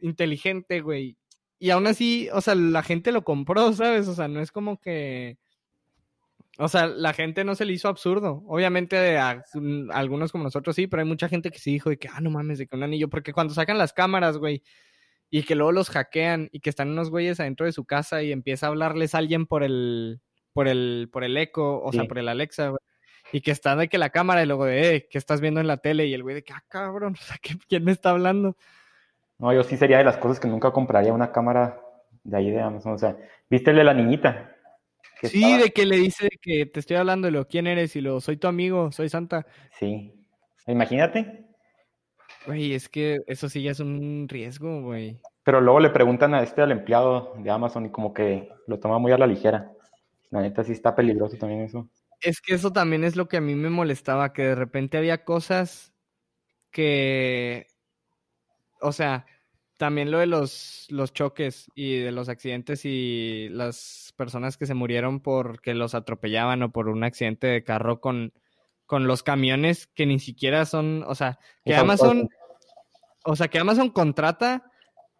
[0.00, 1.16] inteligente, güey?
[1.58, 4.08] Y aún así, o sea, la gente lo compró, ¿sabes?
[4.08, 5.38] O sea, no es como que...
[6.58, 8.42] O sea, la gente no se le hizo absurdo.
[8.46, 9.42] Obviamente, a
[9.92, 12.30] algunos como nosotros sí, pero hay mucha gente que sí dijo de que, ah, no
[12.30, 13.10] mames, de que un anillo.
[13.10, 14.62] Porque cuando sacan las cámaras, güey,
[15.30, 18.32] y que luego los hackean y que están unos güeyes adentro de su casa y
[18.32, 20.20] empieza a hablarles alguien por el,
[20.52, 22.78] por el, por el eco, o sea, por el Alexa, güey.
[23.32, 25.66] Y que está de que la cámara y luego de, eh, ¿qué estás viendo en
[25.66, 26.06] la tele?
[26.06, 28.56] Y el güey de que, ah, cabrón, o sea, ¿qué- ¿quién me está hablando?
[29.38, 31.80] No, yo sí sería de las cosas que nunca compraría una cámara
[32.22, 32.92] de ahí de Amazon.
[32.94, 33.16] O sea,
[33.50, 34.52] ¿viste el de la niñita?
[35.22, 37.96] Sí, estaba- de que le dice de que te estoy hablando, y lo quién eres,
[37.96, 39.44] y lo soy tu amigo, soy Santa.
[39.78, 40.12] Sí.
[40.68, 41.45] Imagínate.
[42.46, 45.18] Güey, es que eso sí ya es un riesgo, güey.
[45.42, 48.98] Pero luego le preguntan a este al empleado de Amazon y como que lo toma
[48.98, 49.72] muy a la ligera.
[50.30, 51.88] La neta sí está peligroso también eso.
[52.20, 55.24] Es que eso también es lo que a mí me molestaba, que de repente había
[55.24, 55.92] cosas
[56.70, 57.66] que,
[58.80, 59.26] o sea,
[59.76, 64.74] también lo de los, los choques y de los accidentes y las personas que se
[64.74, 68.32] murieron porque los atropellaban o por un accidente de carro con,
[68.86, 72.28] con los camiones que ni siquiera son, o sea, que Es Amazon,
[73.24, 74.70] o sea, que Amazon contrata,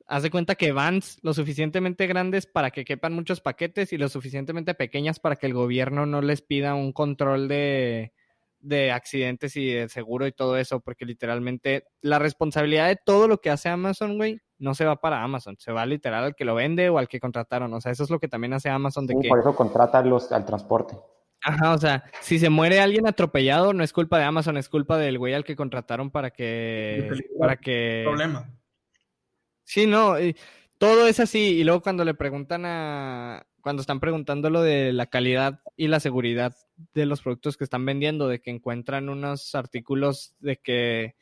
[0.07, 4.09] haz de cuenta que vans lo suficientemente grandes para que quepan muchos paquetes y lo
[4.09, 8.13] suficientemente pequeñas para que el gobierno no les pida un control de,
[8.61, 13.39] de accidentes y de seguro y todo eso, porque literalmente la responsabilidad de todo lo
[13.39, 16.55] que hace Amazon, güey, no se va para Amazon, se va literal al que lo
[16.55, 17.73] vende o al que contrataron.
[17.75, 20.01] O sea, eso es lo que también hace Amazon de Sí, que, por eso contrata
[20.03, 20.97] los, al transporte.
[21.43, 24.99] Ajá, o sea, si se muere alguien atropellado, no es culpa de Amazon, es culpa
[24.99, 28.51] del güey al que contrataron para que, para que, problema.
[29.65, 30.37] Sí, no, y
[30.79, 31.59] todo es así.
[31.59, 36.01] Y luego cuando le preguntan a, cuando están preguntando lo de la calidad y la
[36.01, 36.55] seguridad
[36.95, 41.17] de los productos que están vendiendo, de que encuentran unos artículos de que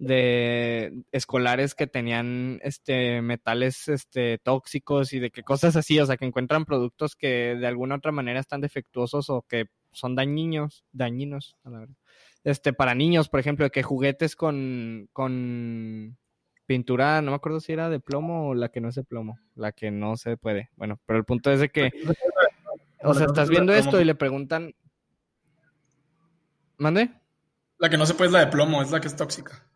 [0.00, 6.16] de escolares que tenían este metales este tóxicos y de que cosas así, o sea,
[6.16, 11.56] que encuentran productos que de alguna otra manera están defectuosos o que son dañinos, dañinos,
[11.64, 11.96] a la verdad.
[12.44, 16.16] Este, para niños, por ejemplo, de que juguetes con, con
[16.64, 19.38] pintura, no me acuerdo si era de plomo o la que no es de plomo,
[19.54, 20.70] la que no se puede.
[20.76, 21.90] Bueno, pero el punto es de que,
[23.02, 24.74] o sea, estás viendo esto y le preguntan,
[26.78, 27.10] ¿mande?
[27.76, 29.69] La que no se puede es la de plomo, es la que es tóxica.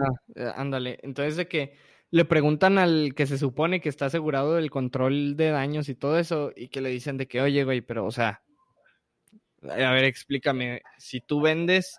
[0.00, 0.98] Ah, eh, ándale.
[1.02, 1.74] Entonces de que
[2.10, 6.18] le preguntan al que se supone que está asegurado del control de daños y todo
[6.18, 8.42] eso, y que le dicen de que, oye, güey, pero, o sea,
[9.62, 11.98] a ver, explícame, si tú vendes,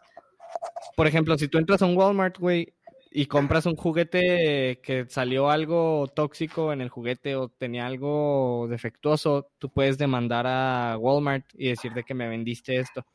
[0.96, 2.74] por ejemplo, si tú entras a un Walmart, güey,
[3.12, 9.50] y compras un juguete que salió algo tóxico en el juguete o tenía algo defectuoso,
[9.60, 13.06] tú puedes demandar a Walmart y decir de que me vendiste esto.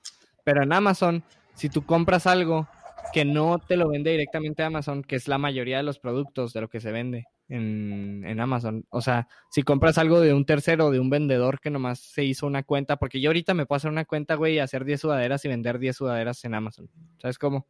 [0.45, 2.69] Pero en Amazon, si tú compras algo
[3.12, 6.61] que no te lo vende directamente Amazon, que es la mayoría de los productos de
[6.61, 8.85] lo que se vende en, en Amazon.
[8.90, 12.47] O sea, si compras algo de un tercero, de un vendedor que nomás se hizo
[12.47, 15.44] una cuenta, porque yo ahorita me puedo hacer una cuenta, güey, y hacer 10 sudaderas
[15.44, 16.90] y vender 10 sudaderas en Amazon.
[17.18, 17.66] ¿Sabes cómo?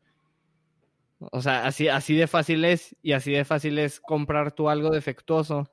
[1.19, 4.91] O sea, así, así de fácil es y así de fácil es comprar tú algo
[4.91, 5.69] defectuoso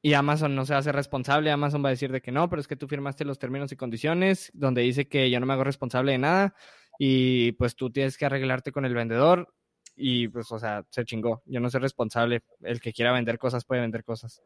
[0.00, 1.50] y Amazon no se hace responsable.
[1.50, 3.76] Amazon va a decir de que no, pero es que tú firmaste los términos y
[3.76, 6.54] condiciones donde dice que yo no me hago responsable de nada
[6.98, 9.52] y pues tú tienes que arreglarte con el vendedor
[9.96, 11.42] y pues, o sea, se chingó.
[11.46, 12.42] Yo no soy responsable.
[12.62, 14.42] El que quiera vender cosas puede vender cosas.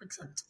[0.00, 0.44] Exacto.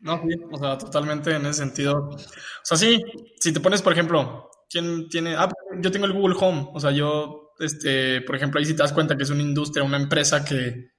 [0.00, 2.10] No, sí, o sea, totalmente en ese sentido.
[2.10, 2.18] O
[2.62, 3.02] sea, sí,
[3.38, 5.36] si te pones, por ejemplo, ¿quién tiene?
[5.36, 6.70] Ah, yo tengo el Google Home.
[6.74, 9.84] O sea, yo, este, por ejemplo, ahí si te das cuenta que es una industria,
[9.84, 10.90] una empresa que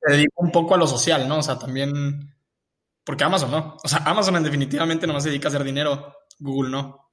[0.00, 1.38] se dedica un poco a lo social, ¿no?
[1.38, 2.32] O sea, también,
[3.04, 3.76] porque Amazon, ¿no?
[3.82, 7.09] O sea, Amazon en definitivamente no se dedica a hacer dinero, Google no.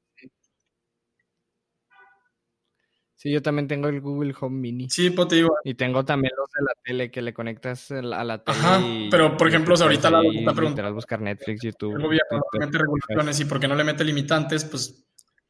[3.17, 4.91] Sí, yo también tengo el Google Home Mini.
[4.91, 5.58] Sí, pues te digo.
[5.63, 8.58] Y tengo también los de la tele que le conectas a la tele.
[8.60, 10.93] Ajá, pero por ejemplo, ahorita la está preguntando.
[10.93, 11.95] buscar Netflix, YouTube.
[11.95, 15.03] El gobierno mete regulaciones y porque no le mete limitantes, pues,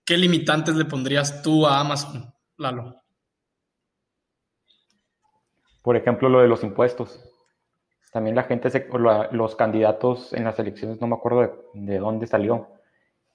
[0.06, 3.02] ¿qué limitantes le pondrías tú a Amazon, Lalo?
[5.82, 7.20] Por ejemplo, lo de los impuestos.
[8.14, 8.88] También la gente, se,
[9.32, 12.70] los candidatos en las elecciones, no me acuerdo de, de dónde salió,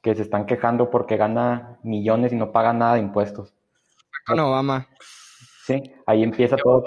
[0.01, 3.53] que se están quejando porque gana millones y no paga nada de impuestos
[4.27, 4.89] con Obama.
[5.65, 6.83] Sí, ahí empieza todo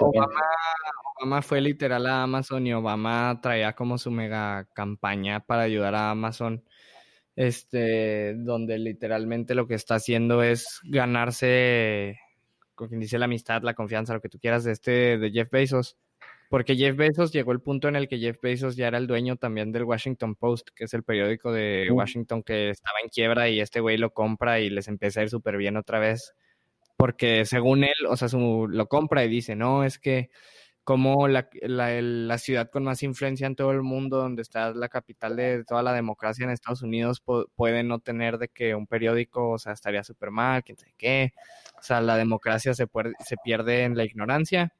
[1.18, 6.10] Obama, fue literal a Amazon y Obama traía como su mega campaña para ayudar a
[6.10, 6.62] Amazon.
[7.36, 12.18] Este, donde literalmente lo que está haciendo es ganarse,
[12.74, 15.50] con quien dice la amistad, la confianza, lo que tú quieras de este, de Jeff
[15.50, 15.96] Bezos.
[16.48, 19.36] Porque Jeff Bezos llegó el punto en el que Jeff Bezos ya era el dueño
[19.36, 23.60] también del Washington Post, que es el periódico de Washington que estaba en quiebra y
[23.60, 26.34] este güey lo compra y les empieza a ir súper bien otra vez
[26.96, 30.30] porque según él, o sea, lo compra y dice, no, es que
[30.86, 35.34] como la, la, ciudad con más influencia en todo el mundo, donde está la capital
[35.34, 37.20] de toda la democracia en Estados Unidos,
[37.56, 41.32] puede no tener de que un periódico, o sea, estaría súper mal, quién sabe qué.
[41.76, 42.86] O sea, la democracia se,
[43.18, 44.72] se pierde en la ignorancia.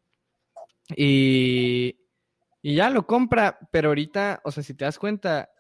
[0.96, 1.98] Y,
[2.62, 5.50] y ya lo compra, pero ahorita, o sea, si te das cuenta,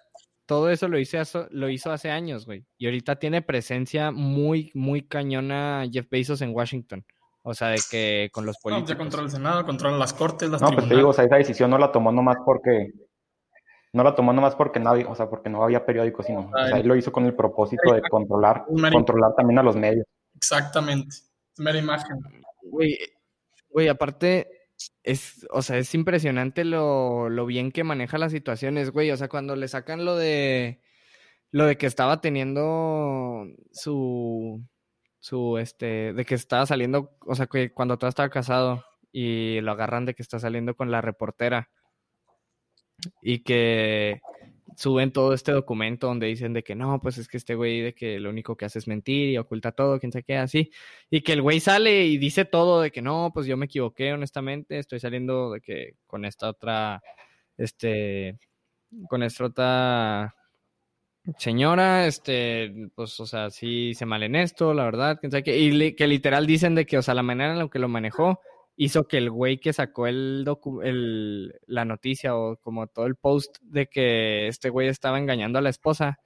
[0.46, 2.64] todo eso lo, hice, lo hizo hace años, güey.
[2.78, 7.04] Y ahorita tiene presencia muy, muy cañona Jeff Bezos en Washington.
[7.42, 8.88] O sea, de que con los políticos.
[8.88, 11.24] No, ya controla el Senado, controla las cortes, las No, pues te digo, o sea,
[11.24, 12.92] esa decisión no la tomó nomás porque.
[13.92, 16.50] No la tomó nomás porque nadie, o sea, porque no había periódicos, sino.
[16.52, 20.06] o sea, él lo hizo con el propósito de controlar, controlar también a los medios.
[20.34, 21.08] Exactamente.
[21.08, 22.18] Es mera imagen.
[22.62, 22.98] Güey,
[23.70, 24.55] güey, aparte,
[25.02, 29.10] es, o sea, es impresionante lo, lo, bien que maneja las situaciones, güey.
[29.10, 30.80] O sea, cuando le sacan lo de
[31.52, 34.62] lo de que estaba teniendo su
[35.20, 39.72] su este de que estaba saliendo, o sea, que cuando todo estaba casado y lo
[39.72, 41.70] agarran de que está saliendo con la reportera
[43.22, 44.20] y que
[44.76, 47.94] suben todo este documento donde dicen de que no, pues es que este güey de
[47.94, 50.70] que lo único que hace es mentir y oculta todo, quién se queda así,
[51.10, 54.12] y que el güey sale y dice todo de que no, pues yo me equivoqué
[54.12, 57.02] honestamente, estoy saliendo de que con esta otra,
[57.56, 58.38] este,
[59.08, 60.34] con esta otra
[61.38, 65.58] señora, este, pues, o sea, sí se mal en esto, la verdad, quién sabe qué,
[65.58, 68.40] y que literal dicen de que, o sea, la manera en la que lo manejó,
[68.76, 70.46] hizo que el güey que sacó el,
[70.82, 75.62] el la noticia o como todo el post de que este güey estaba engañando a
[75.62, 76.18] la esposa,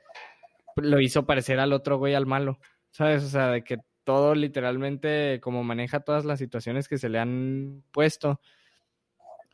[0.77, 2.59] lo hizo parecer al otro güey al malo,
[2.91, 3.25] ¿sabes?
[3.25, 7.85] O sea, de que todo literalmente como maneja todas las situaciones que se le han
[7.93, 8.41] puesto.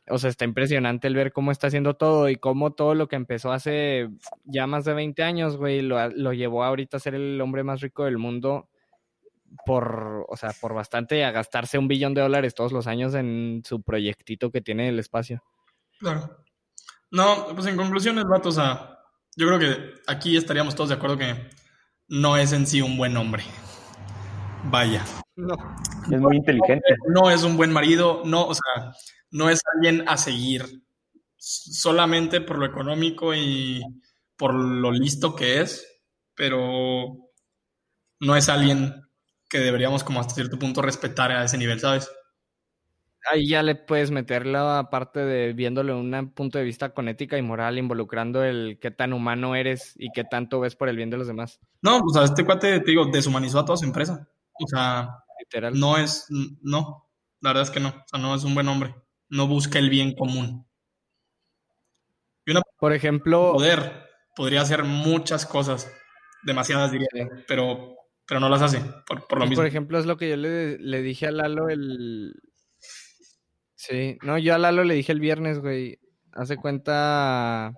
[0.09, 3.17] O sea, está impresionante el ver cómo está haciendo todo y cómo todo lo que
[3.17, 4.07] empezó hace
[4.45, 7.81] ya más de 20 años, güey, lo, lo llevó ahorita a ser el hombre más
[7.81, 8.69] rico del mundo
[9.65, 13.61] por, o sea, por bastante a gastarse un billón de dólares todos los años en
[13.65, 15.43] su proyectito que tiene el espacio.
[15.99, 16.43] Claro.
[17.11, 18.99] No, pues en conclusiones, vato, o sea,
[19.35, 21.49] yo creo que aquí estaríamos todos de acuerdo que
[22.09, 23.43] no es en sí un buen hombre.
[24.65, 25.03] Vaya.
[25.35, 25.55] No.
[26.11, 26.95] Es muy inteligente.
[27.13, 28.91] No es un buen marido, no, o sea,
[29.31, 30.65] no es alguien a seguir
[31.37, 33.81] solamente por lo económico y
[34.35, 36.01] por lo listo que es,
[36.35, 37.31] pero
[38.19, 39.06] no es alguien
[39.49, 42.09] que deberíamos como hasta cierto punto respetar a ese nivel, ¿sabes?
[43.29, 47.09] Ahí ya le puedes meter la parte de viéndolo en un punto de vista con
[47.09, 50.95] ética y moral, involucrando el qué tan humano eres y qué tanto ves por el
[50.95, 51.59] bien de los demás.
[51.81, 54.29] No, pues a este cuate, te digo, deshumanizó a toda su empresa.
[54.63, 55.77] O sea, Literal.
[55.77, 57.09] no es, no,
[57.41, 58.95] la verdad es que no, o sea, no es un buen hombre,
[59.29, 60.65] no busca el bien común.
[62.45, 65.91] Y una, por ejemplo, poder podría hacer muchas cosas,
[66.43, 67.09] demasiadas diría,
[67.47, 67.95] pero
[68.27, 69.55] pero no las hace, por, lo pues, mismo.
[69.61, 72.33] Por ejemplo, es lo que yo le, le, dije a Lalo el...
[73.75, 75.99] Sí, no, yo a Lalo le dije el viernes, güey,
[76.33, 77.73] hace cuenta,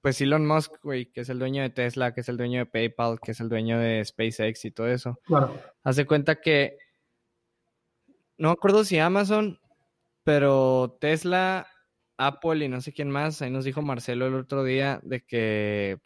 [0.00, 2.66] pues Elon Musk, güey, que es el dueño de Tesla, que es el dueño de
[2.66, 5.20] PayPal, que es el dueño de SpaceX y todo eso.
[5.24, 5.60] Claro.
[5.82, 6.78] Hace cuenta que,
[8.38, 9.60] no me acuerdo si Amazon,
[10.22, 11.68] pero Tesla,
[12.16, 15.98] Apple y no sé quién más, ahí nos dijo Marcelo el otro día de que,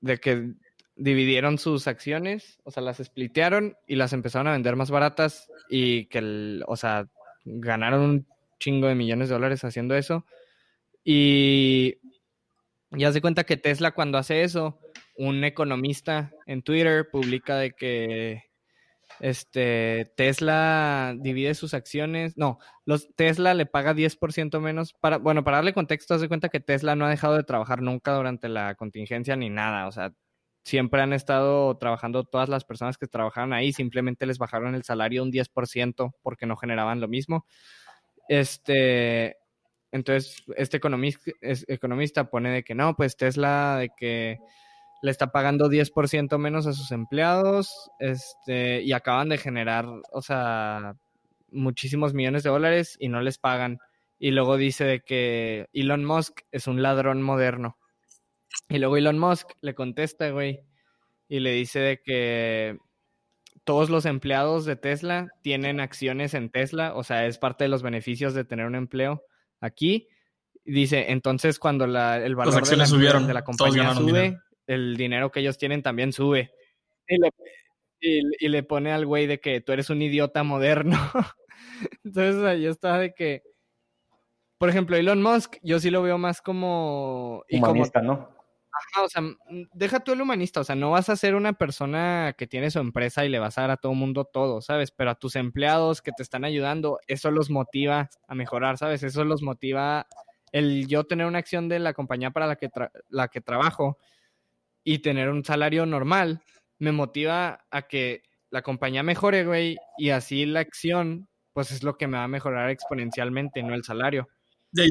[0.00, 0.54] de que
[0.96, 6.06] dividieron sus acciones, o sea, las splitearon y las empezaron a vender más baratas y
[6.06, 7.08] que, o sea,
[7.44, 8.26] ganaron un
[8.58, 10.24] chingo de millones de dólares haciendo eso.
[11.04, 11.98] Y
[12.94, 14.78] Y hace cuenta que Tesla cuando hace eso,
[15.16, 18.44] un economista en Twitter publica de que
[19.20, 25.58] este Tesla divide sus acciones, no, los Tesla le paga 10% menos para bueno, para
[25.58, 29.36] darle contexto, hace cuenta que Tesla no ha dejado de trabajar nunca durante la contingencia
[29.36, 30.12] ni nada, o sea,
[30.64, 35.22] siempre han estado trabajando todas las personas que trabajaban ahí, simplemente les bajaron el salario
[35.22, 37.46] un 10% porque no generaban lo mismo.
[38.28, 39.36] Este,
[39.90, 44.38] entonces, este economista, economista pone de que no, pues Tesla, de que
[45.02, 50.94] le está pagando 10% menos a sus empleados, este, y acaban de generar, o sea,
[51.50, 53.78] muchísimos millones de dólares y no les pagan.
[54.18, 57.76] Y luego dice de que Elon Musk es un ladrón moderno.
[58.68, 60.60] Y luego Elon Musk le contesta, güey,
[61.28, 62.78] y le dice de que
[63.64, 67.82] todos los empleados de Tesla tienen acciones en Tesla, o sea, es parte de los
[67.82, 69.24] beneficios de tener un empleo
[69.60, 70.08] aquí.
[70.64, 75.30] Dice, entonces cuando la, el valor de la, subieron, de la compañía sube, el dinero
[75.30, 76.52] que ellos tienen también sube.
[77.08, 77.30] Y le,
[78.38, 80.98] y, le pone al güey de que tú eres un idiota moderno.
[82.04, 83.42] entonces ahí está de que,
[84.58, 87.44] por ejemplo, Elon Musk, yo sí lo veo más como...
[87.50, 88.41] Humanista, ¿no?
[89.00, 89.22] O sea,
[89.72, 92.78] deja tú el humanista, o sea, no vas a ser una persona que tiene su
[92.78, 94.90] empresa y le vas a dar a todo mundo todo, ¿sabes?
[94.90, 99.02] Pero a tus empleados que te están ayudando, eso los motiva a mejorar, ¿sabes?
[99.02, 100.06] Eso los motiva
[100.52, 102.68] el yo tener una acción de la compañía para la que,
[103.08, 103.98] la que trabajo
[104.84, 106.42] y tener un salario normal,
[106.78, 111.96] me motiva a que la compañía mejore, güey, y así la acción, pues es lo
[111.96, 114.28] que me va a mejorar exponencialmente, no el salario.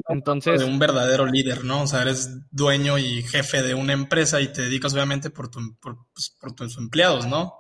[0.10, 1.84] Entonces, de un verdadero líder, ¿no?
[1.84, 6.36] O sea, eres dueño y jefe de una empresa y te dedicas obviamente por, pues,
[6.40, 7.56] por, tus empleados, ¿no?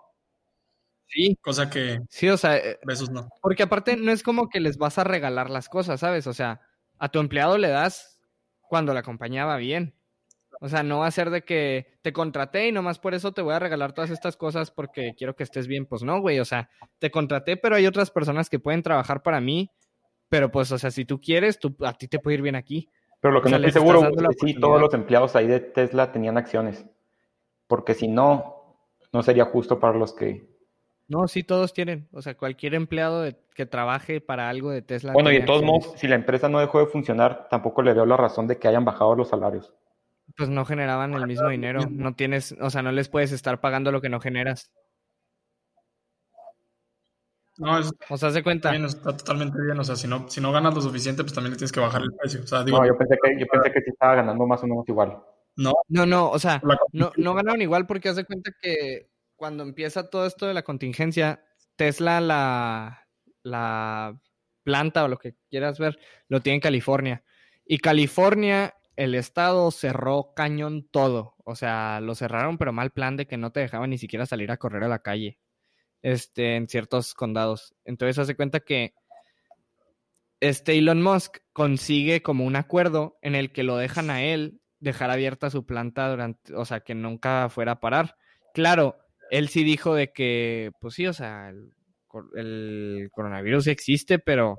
[1.07, 1.37] Sí.
[1.41, 1.99] Cosa que.
[2.09, 2.57] Sí, o sea.
[2.57, 3.27] Eh, besos no.
[3.41, 6.27] Porque aparte no es como que les vas a regalar las cosas, ¿sabes?
[6.27, 6.61] O sea,
[6.99, 8.19] a tu empleado le das
[8.61, 9.95] cuando la compañía va bien.
[10.63, 13.41] O sea, no va a ser de que te contraté y nomás por eso te
[13.41, 15.87] voy a regalar todas estas cosas porque quiero que estés bien.
[15.87, 16.39] Pues no, güey.
[16.39, 16.69] O sea,
[16.99, 19.71] te contraté, pero hay otras personas que pueden trabajar para mí
[20.31, 22.87] pero pues, o sea, si tú quieres, tú, a ti te puede ir bien aquí.
[23.19, 26.13] Pero lo que no estoy seguro es que sí, todos los empleados ahí de Tesla
[26.13, 26.85] tenían acciones.
[27.67, 28.77] Porque si no,
[29.11, 30.47] no sería justo para los que...
[31.09, 32.07] No, sí, todos tienen.
[32.13, 35.11] O sea, cualquier empleado que trabaje para algo de Tesla.
[35.11, 38.05] Bueno, y de todos modos, si la empresa no dejó de funcionar, tampoco le veo
[38.05, 39.73] la razón de que hayan bajado los salarios.
[40.37, 41.81] Pues no generaban el mismo dinero.
[41.89, 44.71] No tienes, o sea, no les puedes estar pagando lo que no generas.
[47.61, 48.75] No, o sea, se cuenta.
[48.75, 49.79] está totalmente bien.
[49.79, 52.01] O sea, si no, si no ganas lo suficiente, pues también le tienes que bajar
[52.01, 52.41] el precio.
[52.41, 54.67] O sea, digo, no, yo pensé, que, yo pensé que sí estaba ganando más o
[54.67, 55.19] menos igual.
[55.55, 55.73] No.
[55.87, 56.59] No, no, o sea,
[56.91, 61.43] no, no ganaron igual porque hace cuenta que cuando empieza todo esto de la contingencia,
[61.75, 63.07] Tesla, la,
[63.43, 64.19] la
[64.63, 65.99] planta o lo que quieras ver,
[66.29, 67.23] lo tiene en California.
[67.63, 71.35] Y California, el estado cerró cañón todo.
[71.45, 74.49] O sea, lo cerraron, pero mal plan de que no te dejaban ni siquiera salir
[74.49, 75.37] a correr a la calle
[76.01, 77.75] este, en ciertos condados.
[77.85, 78.93] Entonces hace cuenta que
[80.39, 85.11] este Elon Musk consigue como un acuerdo en el que lo dejan a él dejar
[85.11, 88.17] abierta su planta durante, o sea, que nunca fuera a parar.
[88.53, 88.97] Claro,
[89.29, 91.73] él sí dijo de que, pues sí, o sea, el,
[92.35, 94.57] el coronavirus existe, pero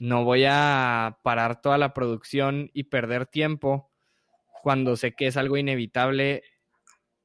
[0.00, 3.90] no voy a parar toda la producción y perder tiempo
[4.62, 6.42] cuando sé que es algo inevitable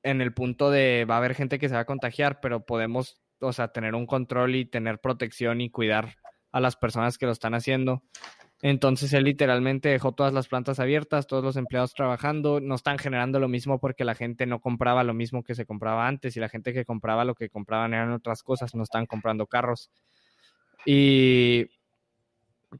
[0.03, 3.20] en el punto de va a haber gente que se va a contagiar, pero podemos
[3.39, 6.15] o sea, tener un control y tener protección y cuidar
[6.51, 8.03] a las personas que lo están haciendo.
[8.61, 13.39] Entonces él literalmente dejó todas las plantas abiertas, todos los empleados trabajando, no están generando
[13.39, 16.49] lo mismo porque la gente no compraba lo mismo que se compraba antes y la
[16.49, 19.91] gente que compraba lo que compraban eran otras cosas, no están comprando carros.
[20.85, 21.67] Y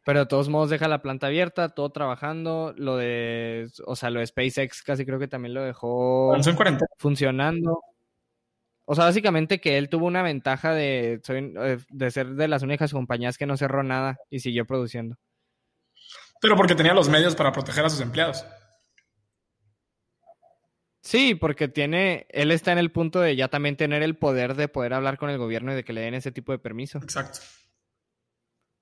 [0.04, 4.20] pero de todos modos deja la planta abierta, todo trabajando, lo de, o sea, lo
[4.20, 6.34] de SpaceX casi creo que también lo dejó
[6.98, 7.82] funcionando.
[8.90, 12.94] O sea, básicamente que él tuvo una ventaja de, eh, de ser de las únicas
[12.94, 15.18] compañías que no cerró nada y siguió produciendo.
[16.40, 18.46] Pero porque tenía los medios para proteger a sus empleados.
[21.02, 24.70] Sí, porque tiene, él está en el punto de ya también tener el poder de
[24.70, 27.00] poder hablar con el gobierno y de que le den ese tipo de permiso.
[27.00, 27.40] Exacto.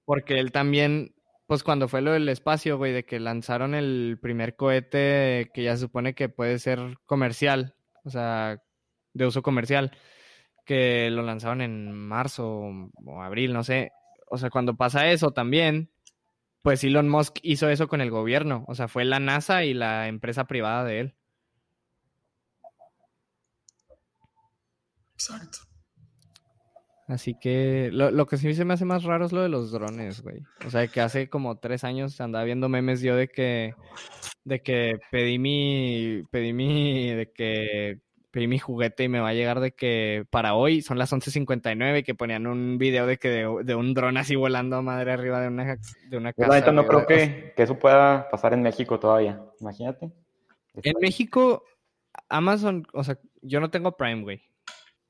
[0.05, 1.15] Porque él también,
[1.47, 5.75] pues cuando fue lo del espacio, güey, de que lanzaron el primer cohete que ya
[5.75, 8.61] se supone que puede ser comercial, o sea,
[9.15, 9.91] de uso comercial,
[10.65, 12.69] que lo lanzaron en marzo
[13.05, 13.91] o abril, no sé.
[14.29, 15.89] O sea, cuando pasa eso también,
[16.61, 18.65] pues Elon Musk hizo eso con el gobierno.
[18.67, 21.15] O sea, fue la NASA y la empresa privada de él.
[25.13, 25.59] Exacto.
[27.07, 29.71] Así que lo, lo, que sí se me hace más raro es lo de los
[29.71, 30.41] drones, güey.
[30.65, 33.75] O sea, que hace como tres años andaba viendo memes yo de que
[34.43, 37.99] de que pedí mi, pedí mi, de que
[38.35, 42.03] pedí mi juguete y me va a llegar de que para hoy son las 11.59
[42.03, 45.47] que ponían un video de que de, un dron así volando a madre arriba de
[45.47, 45.77] una,
[46.09, 46.65] de una casa.
[46.65, 50.11] Yo no creo que, que, eso pueda pasar en México todavía, imagínate.
[50.83, 51.63] En México,
[52.27, 54.41] Amazon, o sea, yo no tengo Prime, güey.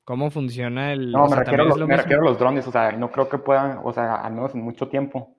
[0.04, 1.10] ¿Cómo funciona el...?
[1.10, 4.34] No, me, refiero, a los drones, o sea, no creo que puedan, o sea, al
[4.34, 5.36] menos en mucho tiempo.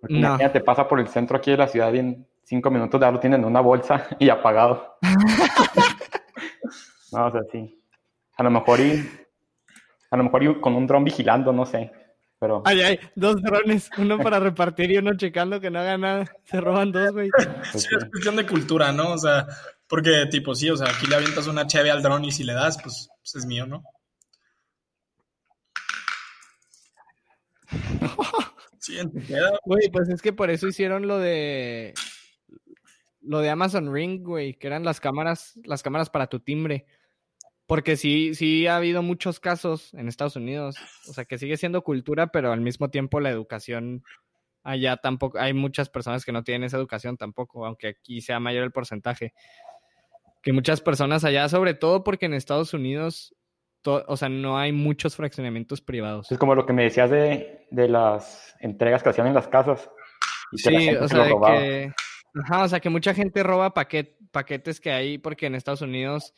[0.00, 0.30] Porque no.
[0.30, 3.20] imagínate, pasa por el centro aquí de la ciudad y en cinco minutos ya lo
[3.20, 4.96] tienen en una bolsa y apagado.
[7.12, 7.82] No, o sea, sí.
[8.36, 9.08] A lo mejor y,
[10.10, 11.92] a lo mejor y con un dron vigilando, no sé.
[12.38, 12.62] Pero...
[12.64, 16.24] Ay, ay, dos drones, uno para repartir y uno checando que no haga nada.
[16.44, 17.30] Se roban dos, güey.
[17.72, 19.12] Sí, es cuestión de cultura, ¿no?
[19.12, 19.46] O sea,
[19.86, 22.54] porque tipo, sí, o sea, aquí le avientas una cheve al dron y si le
[22.54, 23.82] das, pues, pues es mío, ¿no?
[28.78, 28.96] Sí,
[29.64, 31.92] Güey, pues es que por eso hicieron lo de
[33.20, 36.86] lo de Amazon Ring, güey, que eran las cámaras, las cámaras para tu timbre.
[37.70, 40.74] Porque sí, sí ha habido muchos casos en Estados Unidos.
[41.08, 44.02] O sea, que sigue siendo cultura, pero al mismo tiempo la educación
[44.64, 45.38] allá tampoco.
[45.38, 49.34] Hay muchas personas que no tienen esa educación tampoco, aunque aquí sea mayor el porcentaje.
[50.42, 53.36] Que muchas personas allá, sobre todo porque en Estados Unidos,
[53.84, 56.32] o sea, no hay muchos fraccionamientos privados.
[56.32, 59.88] Es como lo que me decías de, las entregas que hacían en las casas.
[60.56, 61.92] sí, o sea, que,
[62.34, 66.34] ajá, o sea, que mucha gente roba paquetes que hay porque en Estados Unidos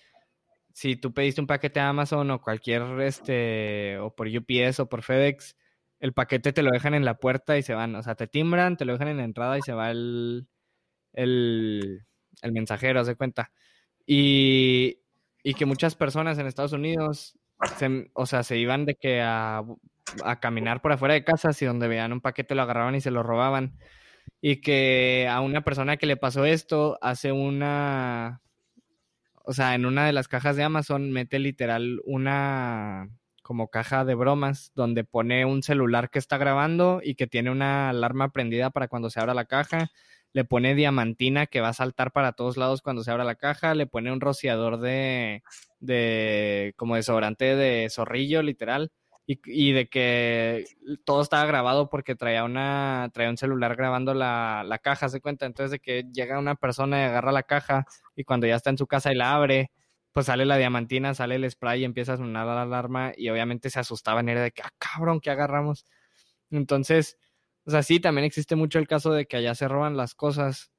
[0.75, 5.03] si tú pediste un paquete a Amazon o cualquier, este, o por UPS o por
[5.03, 5.57] FedEx,
[6.01, 7.95] el paquete te lo dejan en la puerta y se van.
[7.95, 10.49] O sea, te timbran, te lo dejan en la entrada y se va el,
[11.13, 12.07] el,
[12.43, 13.53] el mensajero, hace cuenta.
[14.07, 15.01] Y,
[15.45, 17.39] y, que muchas personas en Estados Unidos,
[17.79, 19.63] se, o sea, se iban de que a,
[20.25, 23.11] a caminar por afuera de casas y donde veían un paquete lo agarraban y se
[23.11, 23.79] lo robaban.
[24.41, 28.43] Y que a una persona que le pasó esto hace una
[29.45, 33.09] o sea, en una de las cajas de Amazon mete literal una
[33.43, 37.91] como caja de bromas donde pone un celular que está grabando y que tiene una
[37.91, 39.91] alarma prendida para cuando se abra la caja.
[40.33, 43.75] Le pone diamantina que va a saltar para todos lados cuando se abra la caja.
[43.75, 45.43] Le pone un rociador de,
[45.81, 48.93] de como desodorante de zorrillo, literal
[49.27, 50.65] y, de que
[51.05, 55.47] todo estaba grabado porque traía una traía un celular grabando la, la, caja, se cuenta.
[55.47, 58.79] Entonces de que llega una persona y agarra la caja y cuando ya está en
[58.79, 59.71] su casa y la abre,
[60.13, 63.71] pues sale la diamantina, sale el spray y empieza a sonar la alarma y obviamente
[63.71, 65.87] se asustaban, era de que, ah, cabrón, ¿qué agarramos?
[66.51, 67.19] Entonces,
[67.65, 70.73] o sea, sí, también existe mucho el caso de que allá se roban las cosas,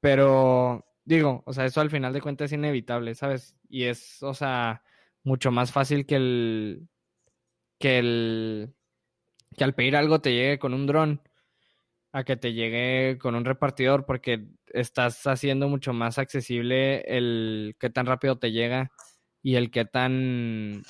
[0.00, 3.56] pero digo, o sea, eso al final de cuentas es inevitable, ¿sabes?
[3.68, 4.82] Y es, o sea,
[5.24, 6.88] mucho más fácil que el,
[7.82, 8.74] que, el,
[9.56, 11.20] que al pedir algo te llegue con un dron
[12.12, 17.90] a que te llegue con un repartidor porque estás haciendo mucho más accesible el qué
[17.90, 18.92] tan rápido te llega
[19.42, 20.82] y el qué tan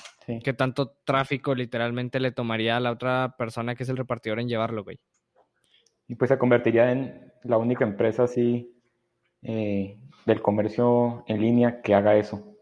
[0.43, 4.47] qué tanto tráfico literalmente le tomaría a la otra persona que es el repartidor en
[4.47, 4.99] llevarlo, güey.
[6.07, 8.71] Y pues se convertiría en la única empresa así
[9.41, 12.55] eh, del comercio en línea que haga eso.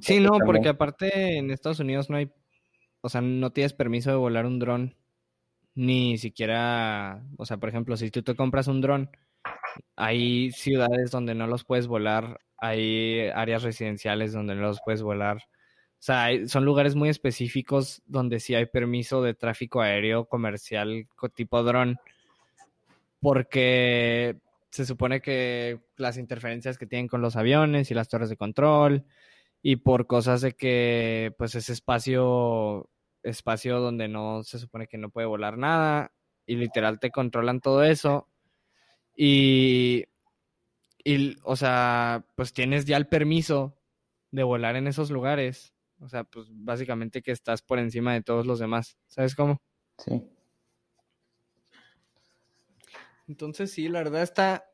[0.00, 2.30] sí, no, porque aparte en Estados Unidos no hay
[3.00, 4.96] o sea, no tienes permiso de volar un dron,
[5.74, 9.10] ni siquiera, o sea, por ejemplo, si tú te compras un dron,
[9.96, 15.38] hay ciudades donde no los puedes volar, hay áreas residenciales donde no los puedes volar.
[15.38, 21.62] O sea, son lugares muy específicos donde sí hay permiso de tráfico aéreo comercial tipo
[21.62, 21.98] dron,
[23.20, 24.38] porque
[24.70, 29.04] se supone que las interferencias que tienen con los aviones y las torres de control
[29.62, 32.90] y por cosas de que pues ese espacio
[33.22, 36.12] espacio donde no se supone que no puede volar nada
[36.46, 38.28] y literal te controlan todo eso
[39.14, 40.06] y
[41.04, 43.76] y o sea, pues tienes ya el permiso
[44.30, 45.74] de volar en esos lugares.
[45.98, 48.96] O sea, pues básicamente que estás por encima de todos los demás.
[49.06, 49.60] ¿Sabes cómo?
[49.98, 50.22] Sí.
[53.28, 54.70] Entonces sí, la verdad está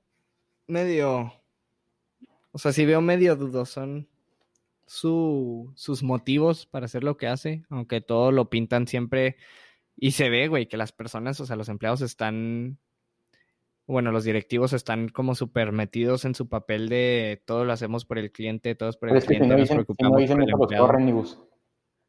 [0.66, 1.32] medio...
[2.52, 4.08] O sea, sí veo medio dudosón
[4.86, 9.36] su, sus motivos para hacer lo que hace, aunque todo lo pintan siempre
[9.96, 12.78] y se ve, güey, que las personas, o sea, los empleados están,
[13.86, 18.18] bueno, los directivos están como súper metidos en su papel de todo lo hacemos por
[18.18, 20.20] el cliente, todos por el cliente, nos preocupamos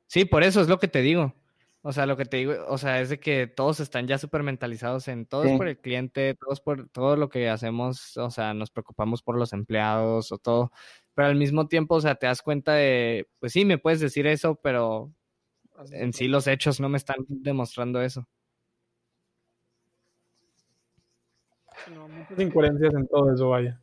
[0.08, 1.34] Sí, por eso es lo que te digo.
[1.82, 4.44] O sea, lo que te digo, o sea, es de que todos están ya súper
[4.44, 8.72] mentalizados en todos por el cliente, todos por todo lo que hacemos, o sea, nos
[8.72, 10.74] preocupamos por los empleados o todo
[11.18, 14.28] pero al mismo tiempo, o sea, te das cuenta de, pues sí, me puedes decir
[14.28, 15.12] eso, pero
[15.92, 18.28] en sí los hechos no me están demostrando eso.
[21.92, 23.82] No, muchas incoherencias en todo eso, vaya.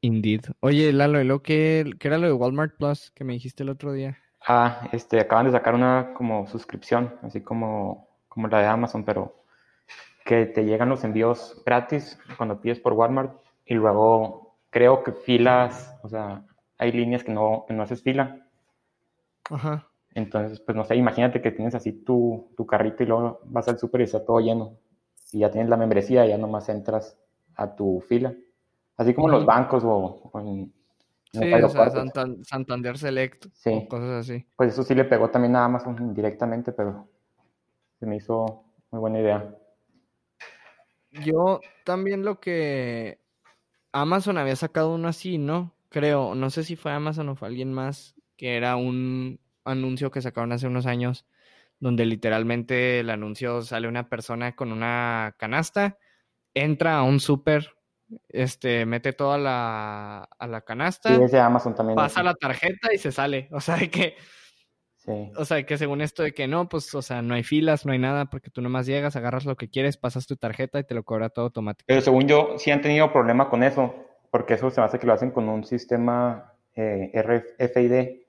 [0.00, 0.46] Indeed.
[0.60, 3.68] Oye, Lalo, ¿y lo que, qué era lo de Walmart Plus que me dijiste el
[3.68, 4.16] otro día?
[4.46, 9.44] Ah, este, acaban de sacar una como suscripción, así como, como la de Amazon, pero
[10.24, 15.94] que te llegan los envíos gratis cuando pides por Walmart y luego creo que filas,
[16.02, 16.44] o sea,
[16.78, 18.46] hay líneas que no, que no haces fila.
[19.50, 19.88] Ajá.
[20.14, 23.78] Entonces, pues no sé, imagínate que tienes así tu, tu carrito y luego vas al
[23.78, 24.78] súper y está todo lleno.
[25.32, 27.18] Y ya tienes la membresía, ya nomás entras
[27.54, 28.34] a tu fila.
[28.96, 30.72] Así como los bancos o, o en,
[31.30, 31.90] Sí, o sea.
[31.90, 33.70] Santan- Santander Select Sí.
[33.70, 34.46] o cosas así.
[34.56, 37.06] Pues eso sí le pegó también a Amazon indirectamente, pero
[38.00, 39.54] se me hizo muy buena idea.
[41.10, 43.18] Yo también lo que
[43.92, 45.74] Amazon había sacado uno así, ¿no?
[45.88, 50.22] Creo, no sé si fue Amazon o fue alguien más, que era un anuncio que
[50.22, 51.26] sacaron hace unos años,
[51.80, 55.98] donde literalmente el anuncio sale una persona con una canasta,
[56.54, 57.74] entra a un súper,
[58.28, 61.96] este, mete toda la, a la canasta, Sí, es de Amazon también.
[61.96, 62.24] pasa ese.
[62.24, 63.48] la tarjeta y se sale.
[63.52, 64.16] O sea, de que,
[65.08, 65.32] Sí.
[65.36, 67.92] o sea, que según esto de que no, pues, o sea, no hay filas, no
[67.92, 70.94] hay nada, porque tú nomás llegas, agarras lo que quieres, pasas tu tarjeta y te
[70.94, 71.86] lo cobra todo automático.
[71.86, 73.94] Pero según yo, sí han tenido problema con eso,
[74.30, 78.20] porque eso se me hace que lo hacen con un sistema eh, RFID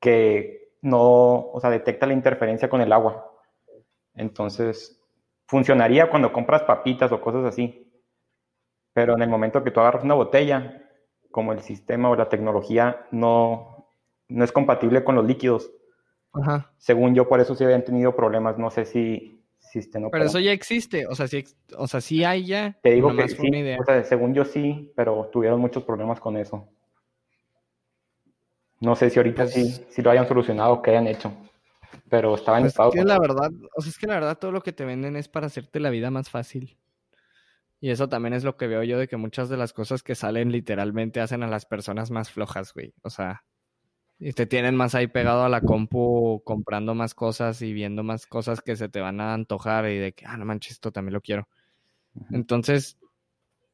[0.00, 3.32] que no, o sea, detecta la interferencia con el agua.
[4.14, 5.02] Entonces,
[5.46, 7.90] funcionaría cuando compras papitas o cosas así.
[8.92, 10.82] Pero en el momento que tú agarras una botella,
[11.30, 13.90] como el sistema o la tecnología no,
[14.28, 15.70] no es compatible con los líquidos,
[16.40, 16.70] Ajá.
[16.78, 18.58] según yo, por eso sí habían tenido problemas.
[18.58, 21.44] No sé si, si estén Pero eso ya existe, o sea, sí,
[21.76, 22.78] o sea, sí hay ya.
[22.82, 23.78] Te digo que sí, una idea.
[23.80, 26.68] o sea, según yo sí, pero tuvieron muchos problemas con eso.
[28.80, 31.32] No sé si ahorita Pues- sí, sí lo hayan solucionado o qué hayan hecho,
[32.10, 34.38] pero estaba en Pues estado es que la verdad, o sea, es que la verdad
[34.38, 36.76] todo lo que te venden es para hacerte la vida más fácil.
[37.80, 40.14] Y eso también es lo que veo yo de que muchas de las cosas que
[40.14, 42.94] salen literalmente hacen a las personas más flojas, güey.
[43.02, 43.44] O sea,
[44.18, 48.26] y te tienen más ahí pegado a la compu comprando más cosas y viendo más
[48.26, 51.14] cosas que se te van a antojar y de que, ah, no manches, esto también
[51.14, 51.48] lo quiero.
[52.30, 52.98] Entonces,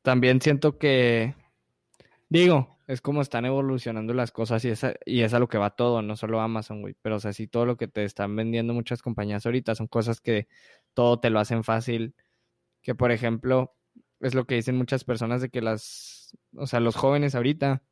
[0.03, 1.37] también siento que,
[2.29, 5.59] digo, es como están evolucionando las cosas y es a, y es a lo que
[5.59, 8.35] va todo, no solo Amazon, güey, pero o sea, sí todo lo que te están
[8.35, 10.49] vendiendo muchas compañías ahorita son cosas que
[10.93, 12.15] todo te lo hacen fácil,
[12.83, 13.75] que por ejemplo,
[14.21, 17.83] es lo que dicen muchas personas de que las, o sea, los jóvenes ahorita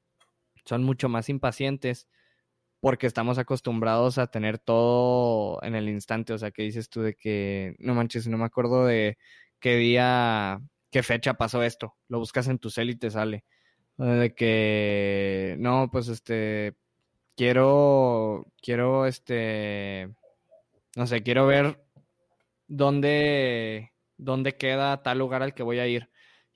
[0.64, 2.09] son mucho más impacientes
[2.81, 7.14] porque estamos acostumbrados a tener todo en el instante, o sea, que dices tú de
[7.14, 9.18] que, no manches, no me acuerdo de
[9.61, 10.61] qué día,
[10.91, 13.45] qué fecha pasó esto, lo buscas en tu cel y te sale.
[13.99, 16.74] De que, no, pues este,
[17.37, 20.09] quiero, quiero, este,
[20.97, 21.85] no sé, quiero ver
[22.66, 26.09] dónde, dónde queda tal lugar al que voy a ir.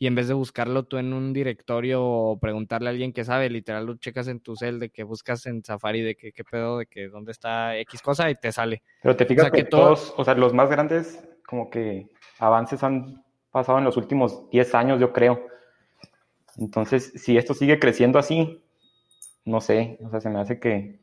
[0.04, 3.48] Y en vez de buscarlo tú en un directorio o preguntarle a alguien que sabe,
[3.48, 6.76] literal lo checas en tu cel de que buscas en Safari de que qué pedo,
[6.76, 8.82] de que dónde está X cosa y te sale.
[9.02, 12.10] Pero te fijas sea, que, que todo- todos, o sea, los más grandes como que
[12.38, 15.46] avances han pasado en los últimos 10 años, yo creo.
[16.58, 18.62] Entonces, si esto sigue creciendo así,
[19.46, 21.00] no sé, o sea, se me hace que,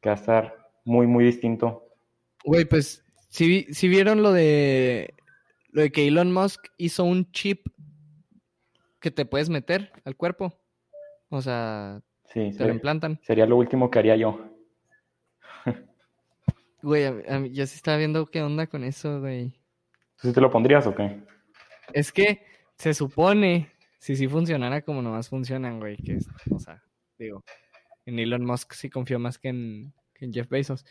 [0.00, 1.88] que va a estar muy, muy distinto.
[2.44, 5.14] Güey, pues, si, si vieron lo de
[5.72, 7.66] lo de que Elon Musk hizo un chip
[9.04, 10.58] que te puedes meter al cuerpo.
[11.28, 13.20] O sea, Sí, te lo implantan.
[13.22, 14.40] sería lo último que haría yo.
[16.82, 19.50] Güey, a- yo sí estaba viendo qué onda con eso, güey.
[20.20, 21.20] ¿Tú sí te lo pondrías o qué?
[21.92, 22.42] Es que
[22.78, 26.82] se supone, si sí funcionara como nomás funcionan, güey, que es, o sea,
[27.18, 27.44] digo,
[28.06, 30.86] en Elon Musk sí confío más que en, que en Jeff Bezos.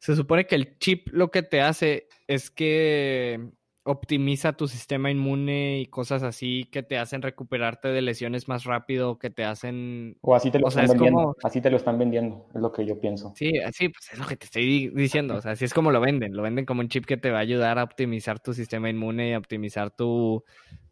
[0.00, 3.50] Se supone que el chip lo que te hace es que
[3.90, 9.18] optimiza tu sistema inmune y cosas así que te hacen recuperarte de lesiones más rápido,
[9.18, 10.16] que te hacen...
[10.20, 11.22] O así te lo O sea, están es vendiendo.
[11.22, 13.32] como- Así te lo están vendiendo, es lo que yo pienso.
[13.34, 15.36] Sí, así, pues es lo que te estoy di- diciendo.
[15.36, 16.36] O sea, así es como lo venden.
[16.36, 19.30] Lo venden como un chip que te va a ayudar a optimizar tu sistema inmune
[19.30, 20.44] y a optimizar tu,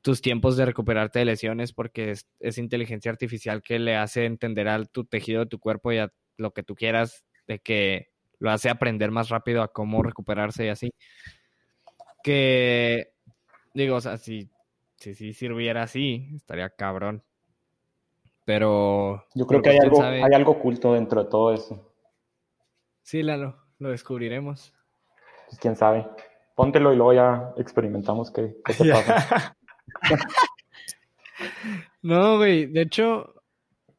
[0.02, 4.68] tus tiempos de recuperarte de lesiones porque es, es inteligencia artificial que le hace entender
[4.68, 8.50] a tu tejido de tu cuerpo y a lo que tú quieras de que lo
[8.50, 10.90] hace aprender más rápido a cómo recuperarse y así.
[12.26, 13.12] Que,
[13.72, 14.50] digo, o sea, si,
[14.96, 17.22] si, si sirviera así, estaría cabrón.
[18.44, 19.24] Pero...
[19.36, 20.24] Yo creo que hay algo, sabe.
[20.24, 21.94] hay algo oculto dentro de todo eso.
[23.02, 24.74] Sí, Lalo, lo descubriremos.
[25.46, 26.04] Pues quién sabe.
[26.56, 29.56] Póntelo y luego ya experimentamos qué, qué te pasa.
[32.02, 33.34] No, güey, de hecho,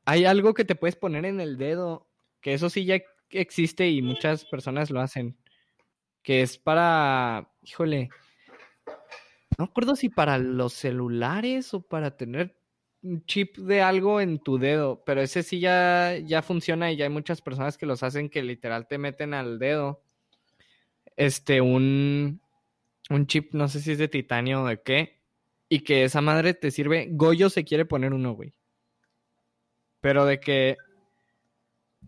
[0.03, 2.09] hay algo que te puedes poner en el dedo,
[2.41, 2.99] que eso sí ya
[3.29, 5.37] existe y muchas personas lo hacen,
[6.27, 8.09] que es para, híjole,
[9.57, 12.59] no acuerdo si para los celulares o para tener
[13.01, 17.05] un chip de algo en tu dedo, pero ese sí ya, ya funciona y ya
[17.05, 20.03] hay muchas personas que los hacen que literal te meten al dedo
[21.15, 22.41] este un,
[23.09, 25.21] un chip, no sé si es de titanio o de qué,
[25.69, 27.07] y que esa madre te sirve.
[27.09, 28.53] Goyo se quiere poner uno, güey.
[30.01, 30.75] Pero de que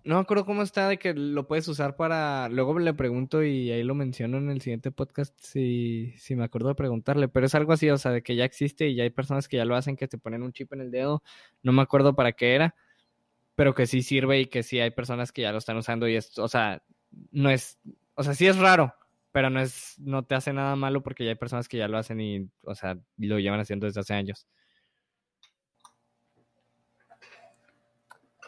[0.04, 2.50] no me acuerdo cómo está de que lo puedes usar para.
[2.50, 6.70] Luego le pregunto y ahí lo menciono en el siguiente podcast si, si me acuerdo
[6.70, 7.28] de preguntarle.
[7.28, 9.58] Pero es algo así, o sea, de que ya existe y ya hay personas que
[9.58, 11.24] ya lo hacen, que te ponen un chip en el dedo.
[11.64, 12.76] No me acuerdo para qué era,
[13.56, 16.16] pero que sí sirve y que sí hay personas que ya lo están usando y
[16.16, 16.84] es, o sea,
[17.32, 17.80] no es.
[18.16, 18.94] O sea, sí es raro,
[19.32, 21.98] pero no es, no te hace nada malo porque ya hay personas que ya lo
[21.98, 24.48] hacen y, o sea, lo llevan haciendo desde hace años.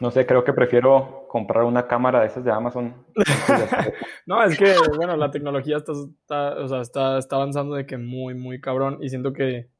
[0.00, 3.06] No sé, creo que prefiero comprar una cámara de esas de Amazon.
[4.26, 8.34] no, es que, bueno, la tecnología está, o sea, está, está, avanzando de que muy,
[8.34, 9.70] muy cabrón y siento que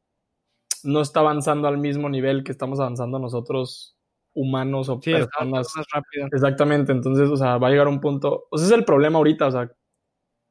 [0.84, 3.96] no está avanzando al mismo nivel que estamos avanzando nosotros
[4.34, 5.68] humanos o sí, personas.
[5.76, 6.26] Más rápido.
[6.32, 9.18] Exactamente, entonces, o sea, va a llegar un punto, o sea, ese es el problema
[9.18, 9.70] ahorita, o sea,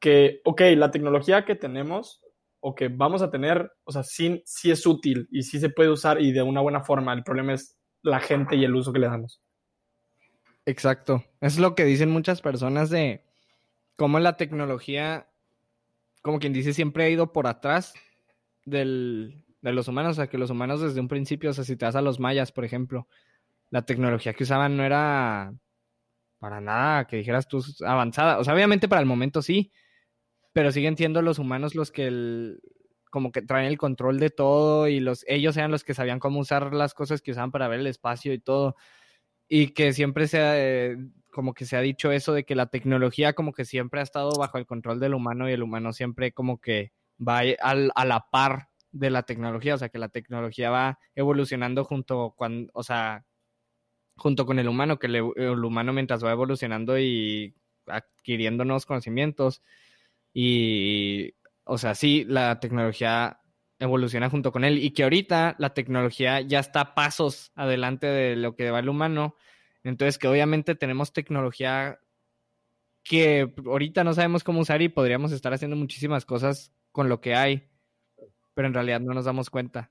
[0.00, 2.20] que, ok, la tecnología que tenemos
[2.60, 5.90] o que vamos a tener, o sea, sí, sí es útil y sí se puede
[5.90, 7.12] usar y de una buena forma.
[7.12, 9.40] El problema es la gente y el uso que le damos.
[10.66, 11.24] Exacto.
[11.40, 13.24] Es lo que dicen muchas personas de
[13.96, 15.28] cómo la tecnología,
[16.22, 17.94] como quien dice, siempre ha ido por atrás
[18.64, 20.12] del, de los humanos.
[20.12, 22.20] O sea, que los humanos desde un principio, o sea, si te vas a los
[22.20, 23.08] mayas, por ejemplo,
[23.70, 25.54] la tecnología que usaban no era
[26.38, 28.38] para nada que dijeras tú avanzada.
[28.38, 29.72] O sea, obviamente para el momento sí,
[30.52, 32.60] pero siguen siendo los humanos los que el,
[33.10, 36.40] como que traen el control de todo y los ellos eran los que sabían cómo
[36.40, 38.76] usar las cosas que usaban para ver el espacio y todo
[39.54, 40.96] y que siempre se ha, eh,
[41.30, 44.30] como que se ha dicho eso de que la tecnología como que siempre ha estado
[44.38, 46.90] bajo el control del humano y el humano siempre como que
[47.20, 51.84] va al, a la par de la tecnología, o sea que la tecnología va evolucionando
[51.84, 53.26] junto con, o sea,
[54.16, 57.54] junto con el humano, que el, el humano mientras va evolucionando y
[57.86, 59.60] adquiriendo nuevos conocimientos.
[60.32, 61.34] Y,
[61.64, 63.41] o sea, sí, la tecnología
[63.82, 68.54] evoluciona junto con él y que ahorita la tecnología ya está pasos adelante de lo
[68.54, 69.34] que va el humano.
[69.82, 71.98] Entonces que obviamente tenemos tecnología
[73.02, 77.34] que ahorita no sabemos cómo usar y podríamos estar haciendo muchísimas cosas con lo que
[77.34, 77.68] hay,
[78.54, 79.90] pero en realidad no nos damos cuenta.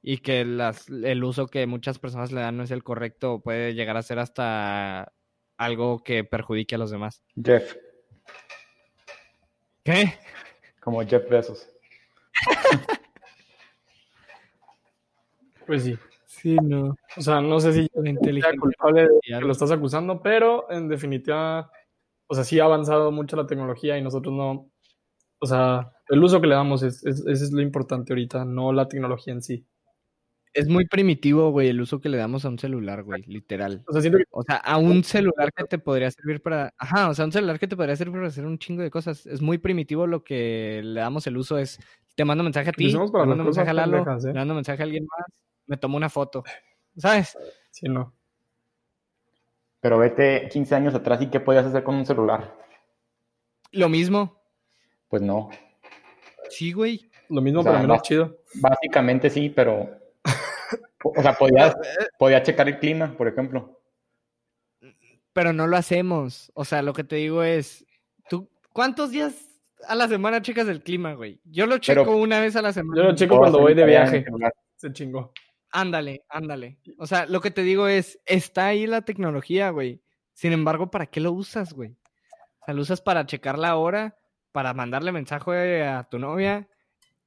[0.00, 3.74] Y que las, el uso que muchas personas le dan no es el correcto, puede
[3.74, 5.12] llegar a ser hasta
[5.58, 7.22] algo que perjudique a los demás.
[7.42, 7.76] Jeff.
[9.84, 10.14] ¿Qué?
[10.80, 11.68] Como Jeff Bezos.
[15.66, 15.96] Pues sí.
[16.26, 16.94] Sí, no.
[17.16, 20.88] O sea, no sé si La inteligencia culpable de que lo estás acusando, pero en
[20.88, 21.70] definitiva,
[22.26, 24.70] o sea, sí ha avanzado mucho la tecnología y nosotros no.
[25.38, 28.88] O sea, el uso que le damos es, es, es lo importante ahorita, no la
[28.88, 29.66] tecnología en sí.
[30.52, 33.84] Es muy primitivo, güey, el uso que le damos a un celular, güey, literal.
[33.86, 36.72] O sea, siento que O sea, a un celular que te podría servir para.
[36.78, 39.26] Ajá, o sea, un celular que te podría servir para hacer un chingo de cosas.
[39.26, 41.58] Es muy primitivo lo que le damos el uso.
[41.58, 41.78] Es.
[42.14, 44.18] Te mando mensaje a ti, mando cosas mensaje a Lalo, ¿eh?
[44.28, 45.26] le mando mensaje a alguien más,
[45.66, 46.44] me tomo una foto.
[46.96, 47.36] ¿Sabes?
[47.70, 48.12] sí, no.
[49.80, 52.56] Pero vete 15 años atrás y qué podías hacer con un celular.
[53.72, 54.40] Lo mismo.
[55.08, 55.50] Pues no.
[56.48, 57.10] Sí, güey.
[57.28, 58.38] Lo mismo, O sea, pero menos chido.
[58.54, 59.88] Básicamente sí, pero.
[61.04, 61.76] O sea, podías,
[62.18, 63.80] podías checar el clima, por ejemplo.
[65.32, 66.50] Pero no lo hacemos.
[66.54, 67.84] O sea, lo que te digo es.
[68.28, 69.34] ¿Tú cuántos días
[69.86, 71.40] a la semana checas el clima, güey?
[71.44, 73.00] Yo lo checo Pero- una vez a la semana.
[73.00, 74.24] Yo lo checo cuando voy de viaje.
[74.76, 75.32] Se chingó.
[75.76, 76.78] Ándale, ándale.
[76.96, 80.00] O sea, lo que te digo es, está ahí la tecnología, güey.
[80.32, 81.90] Sin embargo, ¿para qué lo usas, güey?
[82.60, 84.16] O sea, lo usas para checar la hora,
[84.52, 86.66] para mandarle mensaje a tu novia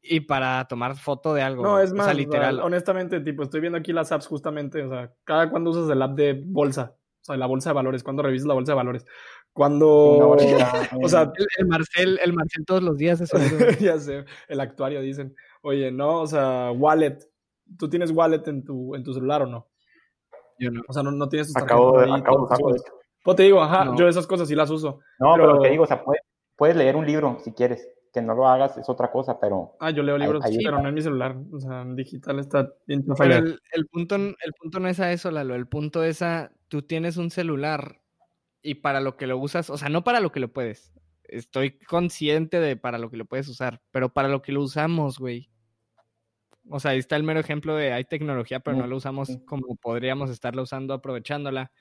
[0.02, 1.62] y para tomar foto de algo.
[1.62, 2.60] No, es O más, o sea, literal.
[2.62, 6.16] honestamente, tipo, estoy viendo aquí las apps justamente, o sea, cada cuando usas el app
[6.16, 9.06] de bolsa, o sea, la bolsa de valores, cuando revisas la bolsa de valores,
[9.54, 9.88] cuando,
[11.04, 13.32] o sea, El, el Marcel, el Marcel todos los días es
[13.80, 17.29] ya sé, el actuario dicen, oye, no, o sea, wallet,
[17.78, 19.68] ¿tú tienes wallet en tu, en tu celular o no?
[20.58, 20.82] Yo no.
[20.88, 22.76] O sea, no, no tienes tus acabo de, ahí, acabo de usarlo.
[23.24, 23.98] Pues te digo, ajá, No.
[23.98, 25.00] yo esas cosas sí las uso.
[25.20, 26.22] No, pero, Pero- lo que digo, o sea, puedes,
[26.56, 27.88] puedes leer un libro si quieres.
[28.12, 30.72] Que no lo hagas es otra cosa, pero Ah, yo leo Ahí- libros, ahí pero
[30.72, 30.82] está.
[30.82, 34.80] no en mi celular, o sea, en digital está bien el, el punto, el punto
[34.80, 35.54] no es a eso, Lalo.
[35.54, 38.02] El punto es a, tú tienes un celular
[38.64, 40.92] y para lo que lo usas, o sea, no para lo que lo puedes.
[41.26, 45.20] Estoy consciente de para lo que lo puedes usar, pero para lo que lo usamos,
[45.20, 45.49] güey.
[46.70, 49.76] O sea, ahí está el mero ejemplo de hay tecnología, pero no la usamos como
[49.76, 51.72] podríamos estarla usando, aprovechándola.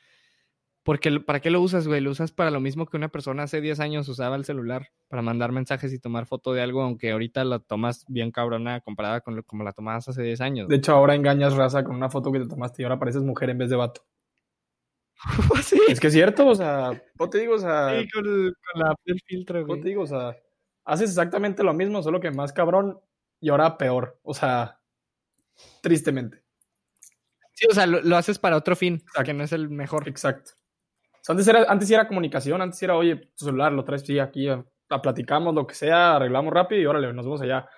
[0.83, 2.01] Porque, ¿para qué lo usas, güey?
[2.01, 5.21] Lo usas para lo mismo que una persona hace 10 años usaba el celular, para
[5.21, 9.37] mandar mensajes y tomar foto de algo, aunque ahorita la tomas bien cabrona comparada con
[9.37, 10.69] lo, como la tomabas hace 10 años.
[10.69, 13.51] De hecho, ahora engañas raza con una foto que te tomaste y ahora pareces mujer
[13.51, 14.07] en vez de vato.
[15.63, 15.79] ¿Sí?
[15.89, 17.55] Es que es cierto, o sea, ¿cómo te digo?
[17.57, 19.81] O sea, Sí, con, con la el filtro, ¿cómo güey.
[19.83, 20.03] te digo?
[20.03, 20.37] O sea,
[20.85, 22.99] haces exactamente lo mismo, solo que más cabrón
[23.41, 24.19] y ahora peor.
[24.23, 24.78] O sea,
[25.83, 26.43] tristemente.
[27.55, 29.25] Sí, o sea, lo, lo haces para otro fin, Exacto.
[29.25, 30.09] que no es el mejor.
[30.09, 30.53] Exacto.
[31.13, 34.19] O sea, antes, era, antes era comunicación, antes era, oye, tu celular lo traes sí,
[34.19, 37.69] aquí, a, a platicamos, lo que sea, arreglamos rápido y órale, nos vemos allá.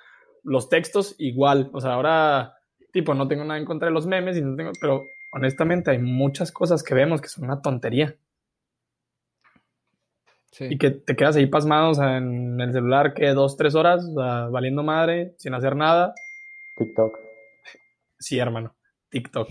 [0.43, 2.55] Los textos igual, o sea, ahora,
[2.93, 5.03] tipo, no tengo nada en contra de los memes, y no tengo, pero
[5.33, 8.16] honestamente hay muchas cosas que vemos que son una tontería
[10.53, 10.66] Sí.
[10.68, 14.05] y que te quedas ahí pasmado, o sea, en el celular, que dos, tres horas,
[14.05, 16.12] o sea, valiendo madre, sin hacer nada.
[16.76, 17.16] TikTok.
[18.21, 18.77] Sí, hermano,
[19.09, 19.49] TikTok.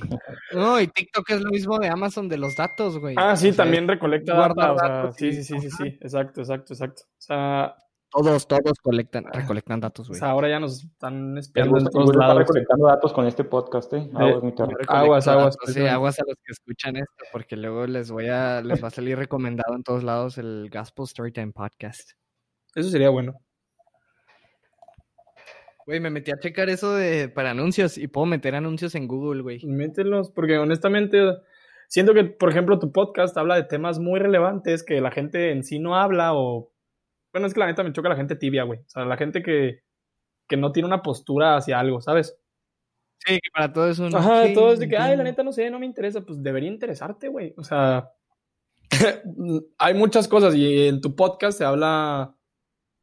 [0.54, 3.16] No, y TikTok es lo mismo de Amazon de los datos, güey.
[3.18, 5.70] Ah, sí, O sea, también recolecta guarda data, o sea, datos sí, sí, sí, sí,
[5.72, 7.02] sí, exacto, exacto, exacto.
[7.06, 7.76] O sea,
[8.12, 10.20] Todos, todos colectan, recolectan datos, o güey.
[10.20, 12.38] sea, ahora ya nos están El espiando en todos lados.
[12.38, 14.10] recolectando datos con este podcast, ¿eh?
[14.14, 14.54] Aguas, mi
[14.88, 18.62] aguas, aguas, datos, Sí, aguas a los que escuchan esto, porque luego les voy a,
[18.62, 22.12] les va a salir recomendado en todos lados el Gospel Storytime Podcast.
[22.76, 23.34] Eso sería bueno.
[25.90, 29.42] Güey, me metí a checar eso de para anuncios y puedo meter anuncios en Google,
[29.42, 29.66] güey.
[29.66, 31.18] Mételos, porque honestamente
[31.88, 35.64] siento que, por ejemplo, tu podcast habla de temas muy relevantes que la gente en
[35.64, 36.72] sí no habla o...
[37.34, 38.82] Bueno, es que la neta me choca la gente tibia, güey.
[38.82, 39.82] O sea, la gente que,
[40.48, 42.38] que no tiene una postura hacia algo, ¿sabes?
[43.26, 44.16] Sí, que para todo es un.
[44.16, 46.22] Ajá, sí, todo es de que, ay, la neta no sé, no me interesa.
[46.22, 47.56] Pues debería interesarte, güey.
[47.58, 48.12] O sea,
[49.80, 52.36] hay muchas cosas y en tu podcast se habla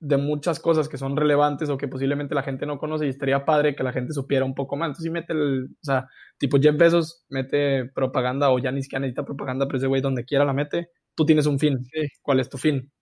[0.07, 3.45] de muchas cosas que son relevantes o que posiblemente la gente no conoce y estaría
[3.45, 4.87] padre que la gente supiera un poco más.
[4.89, 6.07] Entonces, sí mete el, o sea,
[6.39, 10.25] tipo Jeff Bezos mete propaganda o ya ni siquiera necesita propaganda, pero ese güey donde
[10.25, 10.91] quiera la mete.
[11.17, 11.85] Tú tienes un fin.
[11.93, 12.07] Sí.
[12.23, 12.93] ¿Cuál es tu fin?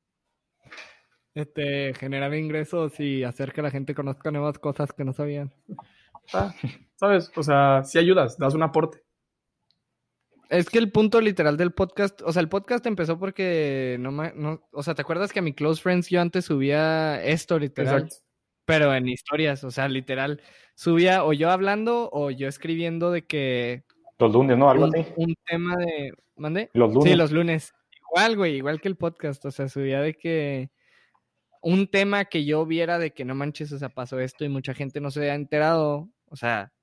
[1.35, 5.53] Este, generar ingresos y hacer que la gente conozca nuevas cosas que no sabían.
[6.33, 6.55] Ah,
[6.97, 7.31] ¿Sabes?
[7.37, 9.04] O sea, sí ayudas, das un aporte.
[10.51, 14.33] Es que el punto literal del podcast, o sea, el podcast empezó porque no, ma-
[14.35, 18.05] no o sea, ¿te acuerdas que a mi Close Friends yo antes subía esto literal?
[18.05, 18.17] Exacto.
[18.67, 20.41] Pero en historias, o sea, literal,
[20.75, 23.85] subía o yo hablando o yo escribiendo de que
[24.19, 24.71] Los lunes, ¿no?
[24.71, 25.13] Algo un, así.
[25.17, 26.71] un tema de, ¿mande?
[26.73, 27.11] Los lunes.
[27.11, 27.75] Sí, los lunes.
[28.11, 30.71] Igual, güey, igual que el podcast, o sea, subía de que
[31.63, 34.75] un tema que yo viera de que no manches, o sea, pasó esto y mucha
[34.75, 36.74] gente no se había enterado, o sea,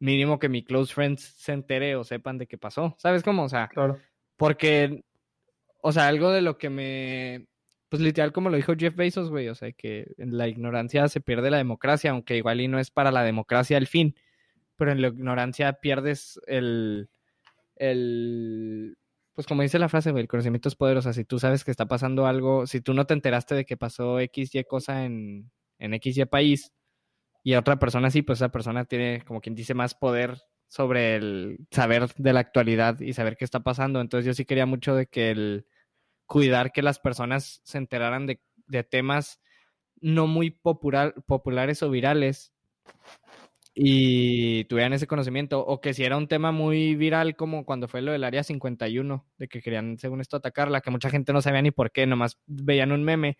[0.00, 3.44] mínimo que mi close friends se entere o sepan de qué pasó, ¿sabes cómo?
[3.44, 3.98] O sea, Claro.
[4.36, 5.04] porque,
[5.80, 7.46] o sea, algo de lo que me,
[7.88, 11.20] pues literal como lo dijo Jeff Bezos, güey, o sea, que en la ignorancia se
[11.20, 14.14] pierde la democracia, aunque igual y no es para la democracia el fin,
[14.76, 17.08] pero en la ignorancia pierdes el,
[17.76, 18.96] el,
[19.34, 21.64] pues como dice la frase, güey, el conocimiento es poder, o sea, si tú sabes
[21.64, 25.04] que está pasando algo, si tú no te enteraste de que pasó X, Y cosa
[25.04, 26.72] en, en X, Y país,
[27.42, 31.16] y a otra persona sí, pues esa persona tiene, como quien dice, más poder sobre
[31.16, 34.00] el saber de la actualidad y saber qué está pasando.
[34.00, 35.66] Entonces yo sí quería mucho de que el
[36.26, 39.40] cuidar que las personas se enteraran de, de temas
[40.00, 42.52] no muy popular, populares o virales
[43.74, 45.64] y tuvieran ese conocimiento.
[45.64, 49.26] O que si era un tema muy viral como cuando fue lo del Área 51,
[49.38, 52.38] de que querían, según esto, atacarla, que mucha gente no sabía ni por qué, nomás
[52.46, 53.38] veían un meme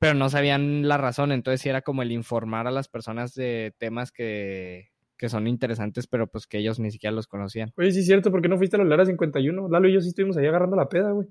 [0.00, 3.74] pero no sabían la razón, entonces sí era como el informar a las personas de
[3.78, 4.88] temas que,
[5.18, 7.70] que son interesantes, pero pues que ellos ni siquiera los conocían.
[7.76, 9.68] Oye, sí es cierto, ¿por qué no fuiste a la Lara 51?
[9.68, 11.28] Lalo y yo sí estuvimos ahí agarrando la peda, güey.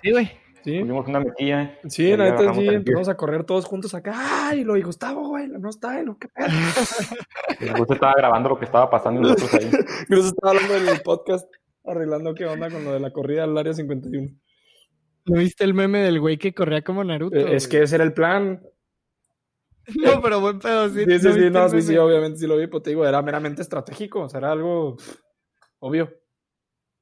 [0.00, 0.30] Sí, güey.
[0.62, 0.78] Sí.
[0.78, 1.76] Tuvimos una metilla.
[1.88, 4.12] Sí, y la neta sí, empezamos a correr todos juntos acá.
[4.14, 4.62] ¡Ay!
[4.62, 6.28] Lo y Gustavo, güey, no está, lo que.
[7.76, 9.68] Justo estaba grabando lo que estaba pasando y nosotros ahí.
[10.02, 11.52] Incluso estaba hablando del podcast,
[11.84, 14.28] arreglando qué onda con lo de la corrida al área 51.
[15.28, 17.36] ¿No viste el meme del güey que corría como Naruto?
[17.36, 18.62] Eh, es que ese era el plan.
[20.04, 21.04] No, pero buen pedo, sí.
[21.06, 23.22] Sí, sí, ¿no sí, no, sí, sí, obviamente sí lo vi, pero te digo, era
[23.22, 24.98] meramente estratégico, o sea, era algo
[25.78, 26.12] obvio.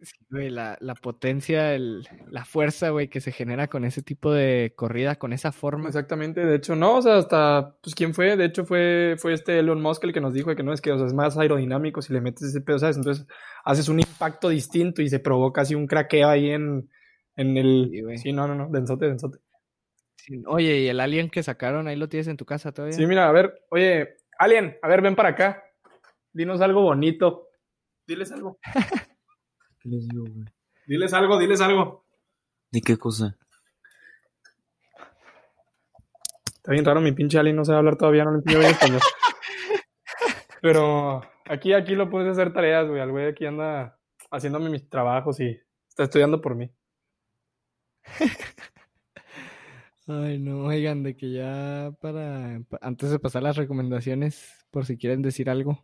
[0.01, 4.31] Sí, güey, la, la potencia, el, la fuerza, güey, que se genera con ese tipo
[4.31, 5.89] de corrida, con esa forma.
[5.89, 8.37] Exactamente, de hecho, no, o sea, hasta, pues, ¿quién fue?
[8.37, 10.93] De hecho, fue, fue este Elon Musk el que nos dijo que no, es que,
[10.93, 12.99] o sea, es más aerodinámico si le metes ese pedo, ¿sabes?
[12.99, 13.27] Entonces,
[13.65, 16.89] haces un impacto distinto y se provoca así un craqueo ahí en,
[17.37, 17.91] en el...
[18.17, 19.39] Sí, no, no, no, densote, densote.
[20.17, 22.97] Sí, Oye, ¿y el alien que sacaron ahí lo tienes en tu casa todavía?
[22.97, 25.65] Sí, mira, a ver, oye, Alien, a ver, ven para acá.
[26.33, 27.49] Dinos algo bonito.
[28.07, 28.59] Diles algo.
[29.81, 30.45] ¿Qué les digo, güey?
[30.87, 32.05] Diles algo, diles algo.
[32.71, 33.37] ¿De qué cosa?
[36.57, 39.01] Está bien raro, mi pinche Alien no sabe hablar todavía, no le entiendo bien español.
[40.61, 43.01] Pero aquí, aquí lo puedes hacer tareas, güey.
[43.01, 43.99] El güey aquí anda
[44.31, 45.61] haciéndome mis trabajos y
[45.97, 46.71] Está estudiando por mí.
[50.09, 54.97] Ay, no, oigan, de que ya para, pa- antes de pasar las recomendaciones, por si
[54.97, 55.83] quieren decir algo.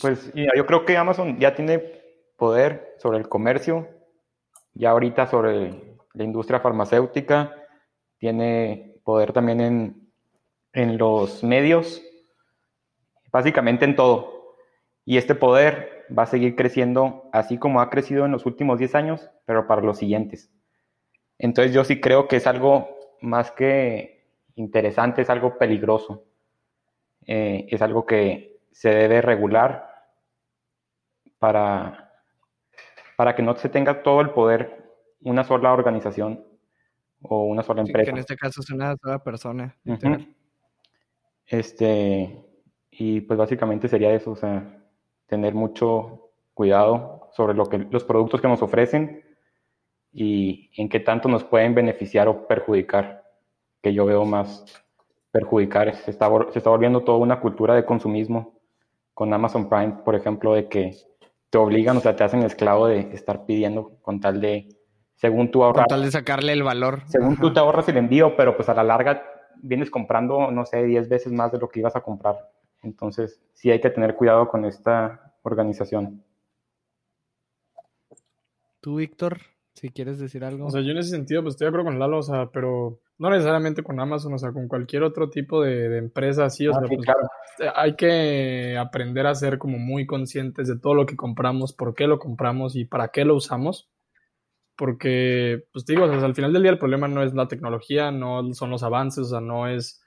[0.00, 1.78] Pues, yo creo que Amazon ya tiene
[2.36, 3.88] poder sobre el comercio,
[4.72, 7.54] ya ahorita sobre la industria farmacéutica,
[8.18, 10.10] tiene poder también en,
[10.72, 12.02] en los medios,
[13.30, 14.56] básicamente en todo.
[15.04, 18.94] Y este poder va a seguir creciendo así como ha crecido en los últimos 10
[18.94, 20.52] años, pero para los siguientes.
[21.38, 26.24] Entonces yo sí creo que es algo más que interesante, es algo peligroso.
[27.26, 29.88] Eh, es algo que se debe regular
[31.38, 32.12] para,
[33.16, 34.84] para que no se tenga todo el poder
[35.20, 36.44] una sola organización
[37.22, 38.10] o una sola Sí, que empresa.
[38.10, 39.74] en este caso es una sola persona.
[41.46, 42.44] Este,
[42.90, 44.83] y pues básicamente sería eso, o sea,
[45.26, 49.24] tener mucho cuidado sobre lo que, los productos que nos ofrecen
[50.12, 53.24] y en qué tanto nos pueden beneficiar o perjudicar,
[53.82, 54.64] que yo veo más
[55.32, 55.94] perjudicar.
[55.96, 58.60] Se está, se está volviendo toda una cultura de consumismo
[59.12, 60.94] con Amazon Prime, por ejemplo, de que
[61.50, 64.68] te obligan, o sea, te hacen esclavo de estar pidiendo con tal de,
[65.14, 67.02] según tú Con ahorrar, tal de sacarle el valor.
[67.06, 67.54] según tú Ajá.
[67.54, 69.22] te ahorras el envío, pero pues a la larga
[69.62, 72.36] vienes comprando, no sé, 10 veces más de lo que ibas a comprar.
[72.84, 76.22] Entonces, sí hay que tener cuidado con esta organización.
[78.80, 79.38] Tú, Víctor,
[79.74, 80.66] si quieres decir algo.
[80.66, 83.00] O sea, yo en ese sentido, pues estoy de acuerdo con Lalo, o sea, pero
[83.18, 86.74] no necesariamente con Amazon, o sea, con cualquier otro tipo de, de empresa así, o
[86.74, 87.20] Ah, sea, sí, pues, claro.
[87.60, 91.94] eh, hay que aprender a ser como muy conscientes de todo lo que compramos, por
[91.94, 93.88] qué lo compramos y para qué lo usamos.
[94.76, 97.48] Porque, pues te digo, o sea, al final del día el problema no es la
[97.48, 100.03] tecnología, no son los avances, o sea, no es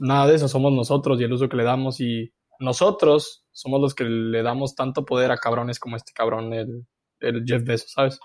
[0.00, 3.94] nada de eso, somos nosotros y el uso que le damos y nosotros somos los
[3.94, 6.86] que le damos tanto poder a cabrones como este cabrón, el,
[7.20, 8.20] el Jeff Bezos, ¿sabes?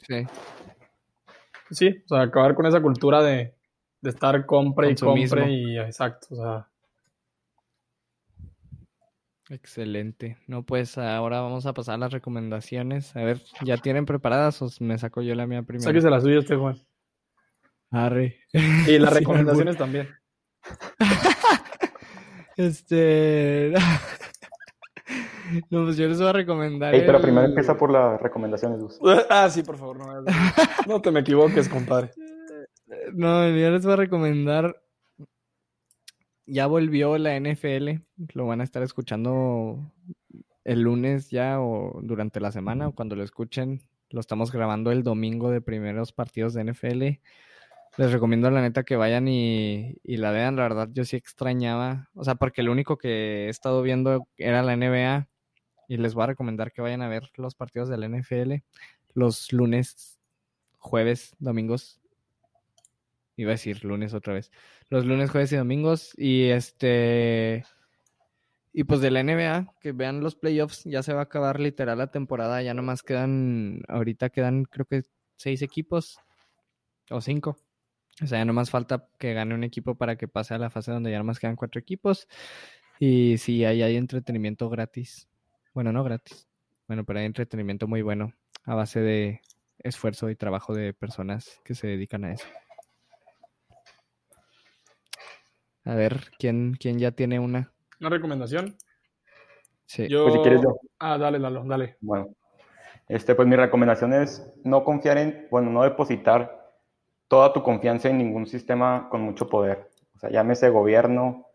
[0.00, 0.26] Sí.
[1.70, 3.54] Sí, o sea, acabar con esa cultura de,
[4.00, 6.68] de estar compre y compre y exacto, o sea,
[9.52, 10.38] Excelente.
[10.46, 13.14] No, pues ahora vamos a pasar a las recomendaciones.
[13.14, 15.84] A ver, ¿ya tienen preparadas o me saco yo la mía primero?
[15.84, 16.80] sáquese la suya este Juan.
[17.90, 18.38] Arre.
[18.52, 20.08] Y las recomendaciones también.
[22.56, 23.72] Este.
[25.68, 26.92] No, pues yo les voy a recomendar.
[26.92, 28.98] Pero el- primero empieza por las recomendaciones, Gus.
[29.28, 30.24] Ah, sí, por favor, no,
[30.86, 32.10] no te me equivoques, compadre.
[33.12, 34.80] No, yo les voy a recomendar.
[36.46, 38.00] Ya volvió la NFL.
[38.32, 39.92] Lo van a estar escuchando
[40.64, 43.82] el lunes ya o durante la semana o cuando lo escuchen.
[44.10, 47.20] Lo estamos grabando el domingo de primeros partidos de NFL.
[47.98, 50.56] Les recomiendo la neta que vayan y, y la vean.
[50.56, 52.08] La verdad, yo sí extrañaba.
[52.14, 55.28] O sea, porque lo único que he estado viendo era la NBA.
[55.88, 58.62] Y les voy a recomendar que vayan a ver los partidos de la NFL
[59.14, 60.18] los lunes,
[60.78, 62.00] jueves, domingos.
[63.36, 64.50] Iba a decir lunes otra vez.
[64.88, 66.12] Los lunes, jueves y domingos.
[66.16, 67.64] Y este.
[68.72, 71.98] Y pues de la NBA, que vean los playoffs, ya se va a acabar literal
[71.98, 72.62] la temporada.
[72.62, 73.82] Ya nomás quedan.
[73.88, 75.02] Ahorita quedan, creo que
[75.36, 76.18] seis equipos.
[77.10, 77.56] O cinco.
[78.20, 80.92] O sea, ya nomás falta que gane un equipo para que pase a la fase
[80.92, 82.28] donde ya nomás quedan cuatro equipos.
[82.98, 85.28] Y sí, ahí hay entretenimiento gratis.
[85.72, 86.46] Bueno, no gratis.
[86.86, 88.32] Bueno, pero hay entretenimiento muy bueno
[88.64, 89.40] a base de
[89.78, 92.46] esfuerzo y trabajo de personas que se dedican a eso.
[95.84, 97.72] A ver, ¿quién, quién ya tiene una?
[97.98, 98.76] Una recomendación.
[99.86, 100.06] Sí.
[100.08, 100.24] Yo...
[100.24, 100.78] Pues si quieres yo.
[100.98, 101.96] Ah, dale, Lalo, dale.
[102.00, 102.28] Bueno,
[103.08, 106.61] este, pues mi recomendación es no confiar en, bueno, no depositar
[107.32, 109.88] toda tu confianza en ningún sistema con mucho poder.
[110.14, 111.46] O sea, llámese gobierno,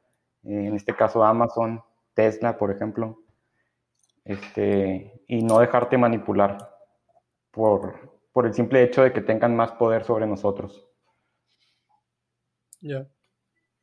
[0.43, 1.84] eh, en este caso Amazon,
[2.15, 3.19] Tesla, por ejemplo,
[4.25, 6.57] este, y no dejarte manipular
[7.51, 10.84] por, por el simple hecho de que tengan más poder sobre nosotros.
[12.82, 13.05] Ya.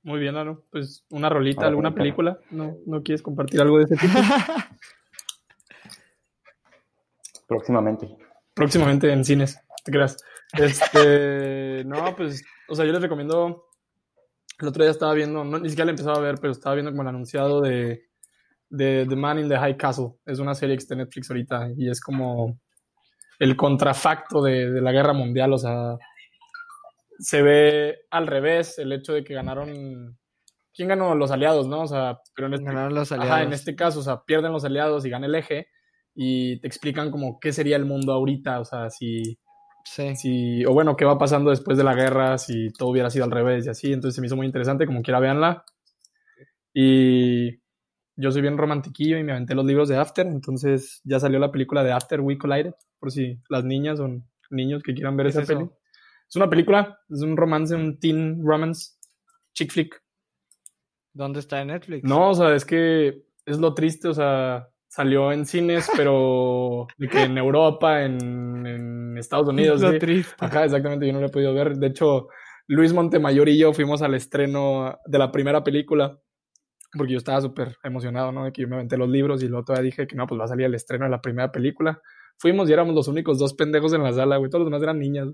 [0.03, 0.64] Muy bien, Lalo.
[0.72, 2.40] Pues una rolita, Ahora alguna película.
[2.51, 4.18] ¿No, ¿No quieres compartir algo de ese tipo?
[7.47, 8.16] Próximamente.
[8.53, 10.16] Próximamente en cines, te creas.
[10.55, 13.66] Este, no, pues, o sea, yo les recomiendo.
[14.61, 16.93] El otro día estaba viendo, no, ni siquiera la empezaba a ver, pero estaba viendo
[16.93, 18.05] como el anunciado de,
[18.68, 20.12] de The Man in the High Castle.
[20.24, 22.61] Es una serie que está en Netflix ahorita y es como
[23.41, 25.53] el contrafacto de, de la guerra mundial.
[25.53, 25.97] O sea,
[27.18, 30.16] se ve al revés el hecho de que ganaron.
[30.72, 31.14] ¿Quién ganó?
[31.14, 31.82] Los aliados, ¿no?
[31.82, 33.47] O sea, pero en este, Ganaron los Ajá, aliados.
[33.47, 35.68] en este caso, o sea, pierden los aliados y gana el eje
[36.14, 39.39] y te explican como qué sería el mundo ahorita, o sea, si,
[39.85, 40.16] Sí.
[40.16, 43.30] si, o bueno, qué va pasando después de la guerra, si todo hubiera sido al
[43.30, 45.64] revés y así, entonces se me hizo muy interesante, como quiera véanla.
[46.72, 47.59] Y
[48.16, 51.53] yo soy bien romantiquillo y me aventé los libros de After, entonces ya salió la
[51.53, 54.09] película de After We Collided, por si las niñas o
[54.51, 55.59] niños que quieran ver ¿Qué es esa eso?
[55.59, 55.70] peli.
[56.28, 58.93] Es una película, es un romance, un teen romance,
[59.53, 60.03] chick flick.
[61.12, 62.03] ¿Dónde está en Netflix?
[62.05, 67.09] No, o sea, es que es lo triste, o sea, salió en cines, pero de
[67.09, 69.80] que en Europa, en, en Estados Unidos.
[69.80, 69.99] Lo sí.
[69.99, 70.34] triste.
[70.38, 71.76] Ajá, exactamente, yo no lo he podido ver.
[71.76, 72.28] De hecho,
[72.68, 76.16] Luis Montemayor y yo fuimos al estreno de la primera película,
[76.97, 78.45] porque yo estaba súper emocionado, ¿no?
[78.45, 80.45] De que yo me aventé los libros y luego todavía dije que no, pues va
[80.45, 82.01] a salir el estreno de la primera película.
[82.38, 84.49] Fuimos y éramos los únicos dos pendejos en la sala, güey.
[84.49, 85.28] Todos los demás eran niñas.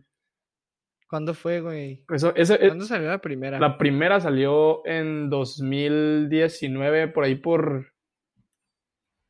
[1.07, 2.05] ¿Cuándo fue, güey?
[2.09, 3.59] Eso, ese, eh, ¿Cuándo salió la primera?
[3.59, 7.93] la primera salió en 2019, por ahí por...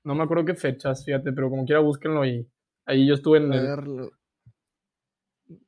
[0.05, 2.49] No me acuerdo qué fechas, fíjate, pero como quiera búsquenlo y
[2.87, 3.63] ahí yo estuve en A el...
[3.63, 4.11] verlo.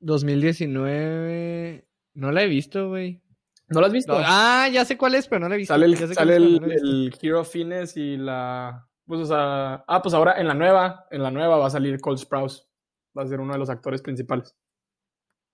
[0.00, 1.86] 2019.
[2.14, 3.22] No la he visto, güey.
[3.68, 4.12] ¿No lo has visto?
[4.12, 5.72] No, ah, ya sé cuál es, pero no la he visto.
[5.74, 8.86] Sale el, sale el, no la Hero Fines y la.
[9.06, 9.84] Pues, o sea.
[9.86, 11.06] Ah, pues ahora en la nueva.
[11.10, 12.68] En la nueva va a salir Cole Sprouse.
[13.16, 14.54] Va a ser uno de los actores principales.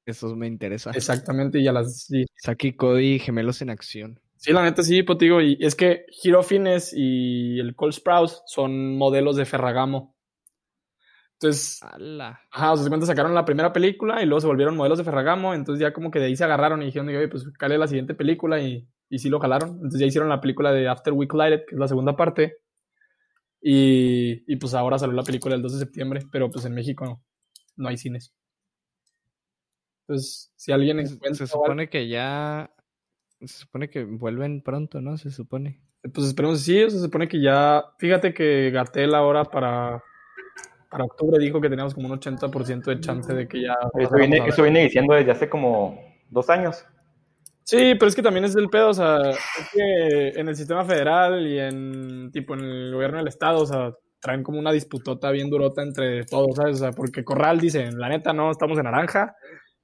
[0.05, 0.91] Eso me interesa.
[0.91, 1.59] Exactamente.
[1.61, 2.05] Y a las.
[2.05, 4.21] Sí, Saki Cody, gemelos en acción.
[4.39, 5.41] Sí, la neta sí, pues digo.
[5.41, 10.15] Y es que Hero Fines y el Cole Sprouse son modelos de Ferragamo.
[11.35, 11.81] Entonces.
[11.83, 12.41] ¡Hala!
[12.51, 15.05] Ajá, o sea, se cuenta, sacaron la primera película y luego se volvieron modelos de
[15.05, 17.87] Ferragamo, entonces ya como que de ahí se agarraron y dijeron, oye, pues cale la
[17.87, 19.71] siguiente película y, y sí lo jalaron.
[19.77, 22.59] Entonces ya hicieron la película de After We Collided, que es la segunda parte.
[23.61, 27.05] Y, y pues ahora salió la película el 2 de septiembre, pero pues en México
[27.05, 27.23] no,
[27.77, 28.33] no hay cines.
[30.07, 31.47] Entonces, si alguien Se, encuentra...
[31.47, 32.71] se supone que ya.
[33.41, 35.17] Se supone que vuelven pronto, ¿no?
[35.17, 35.81] Se supone.
[36.13, 37.85] Pues esperemos, sí, o sea, se supone que ya...
[37.99, 40.03] Fíjate que Gatel ahora para,
[40.91, 43.77] para octubre dijo que teníamos como un 80% de chance de que ya...
[43.99, 46.85] Eso viene, eso viene diciendo desde hace como dos años.
[47.69, 50.87] Sí, pero es que también es el pedo, o sea, es que en el sistema
[50.87, 55.31] federal y en tipo en el gobierno del estado, o sea, traen como una disputota
[55.31, 56.77] bien durota entre todos, ¿sabes?
[56.77, 59.37] O sea, porque Corral dice, la neta no, estamos en naranja,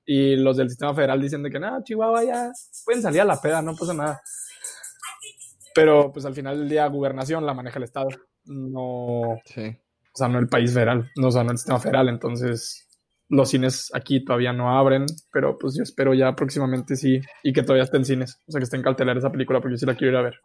[0.07, 2.51] y los del sistema federal dicen de que no, Chihuahua ya
[2.85, 4.21] pueden salir a la peda, no pasa nada.
[5.75, 8.09] Pero pues al final del día gobernación la maneja el estado,
[8.45, 9.67] no, Sí.
[9.67, 12.89] o sea, no el país federal, no, o sea, no el sistema federal, entonces
[13.29, 17.63] los cines aquí todavía no abren, pero pues yo espero ya próximamente sí, y que
[17.63, 19.95] todavía estén cines, o sea, que esté en cartelera esa película, porque yo sí la
[19.97, 20.41] quiero ir a ver.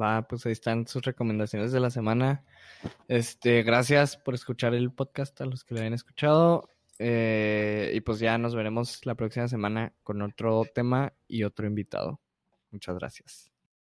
[0.00, 2.44] Va, pues ahí están sus recomendaciones de la semana.
[3.08, 6.68] Este, gracias por escuchar el podcast a los que lo hayan escuchado.
[7.04, 12.20] Eh, y pues ya nos veremos la próxima semana con otro tema y otro invitado.
[12.70, 13.51] Muchas gracias.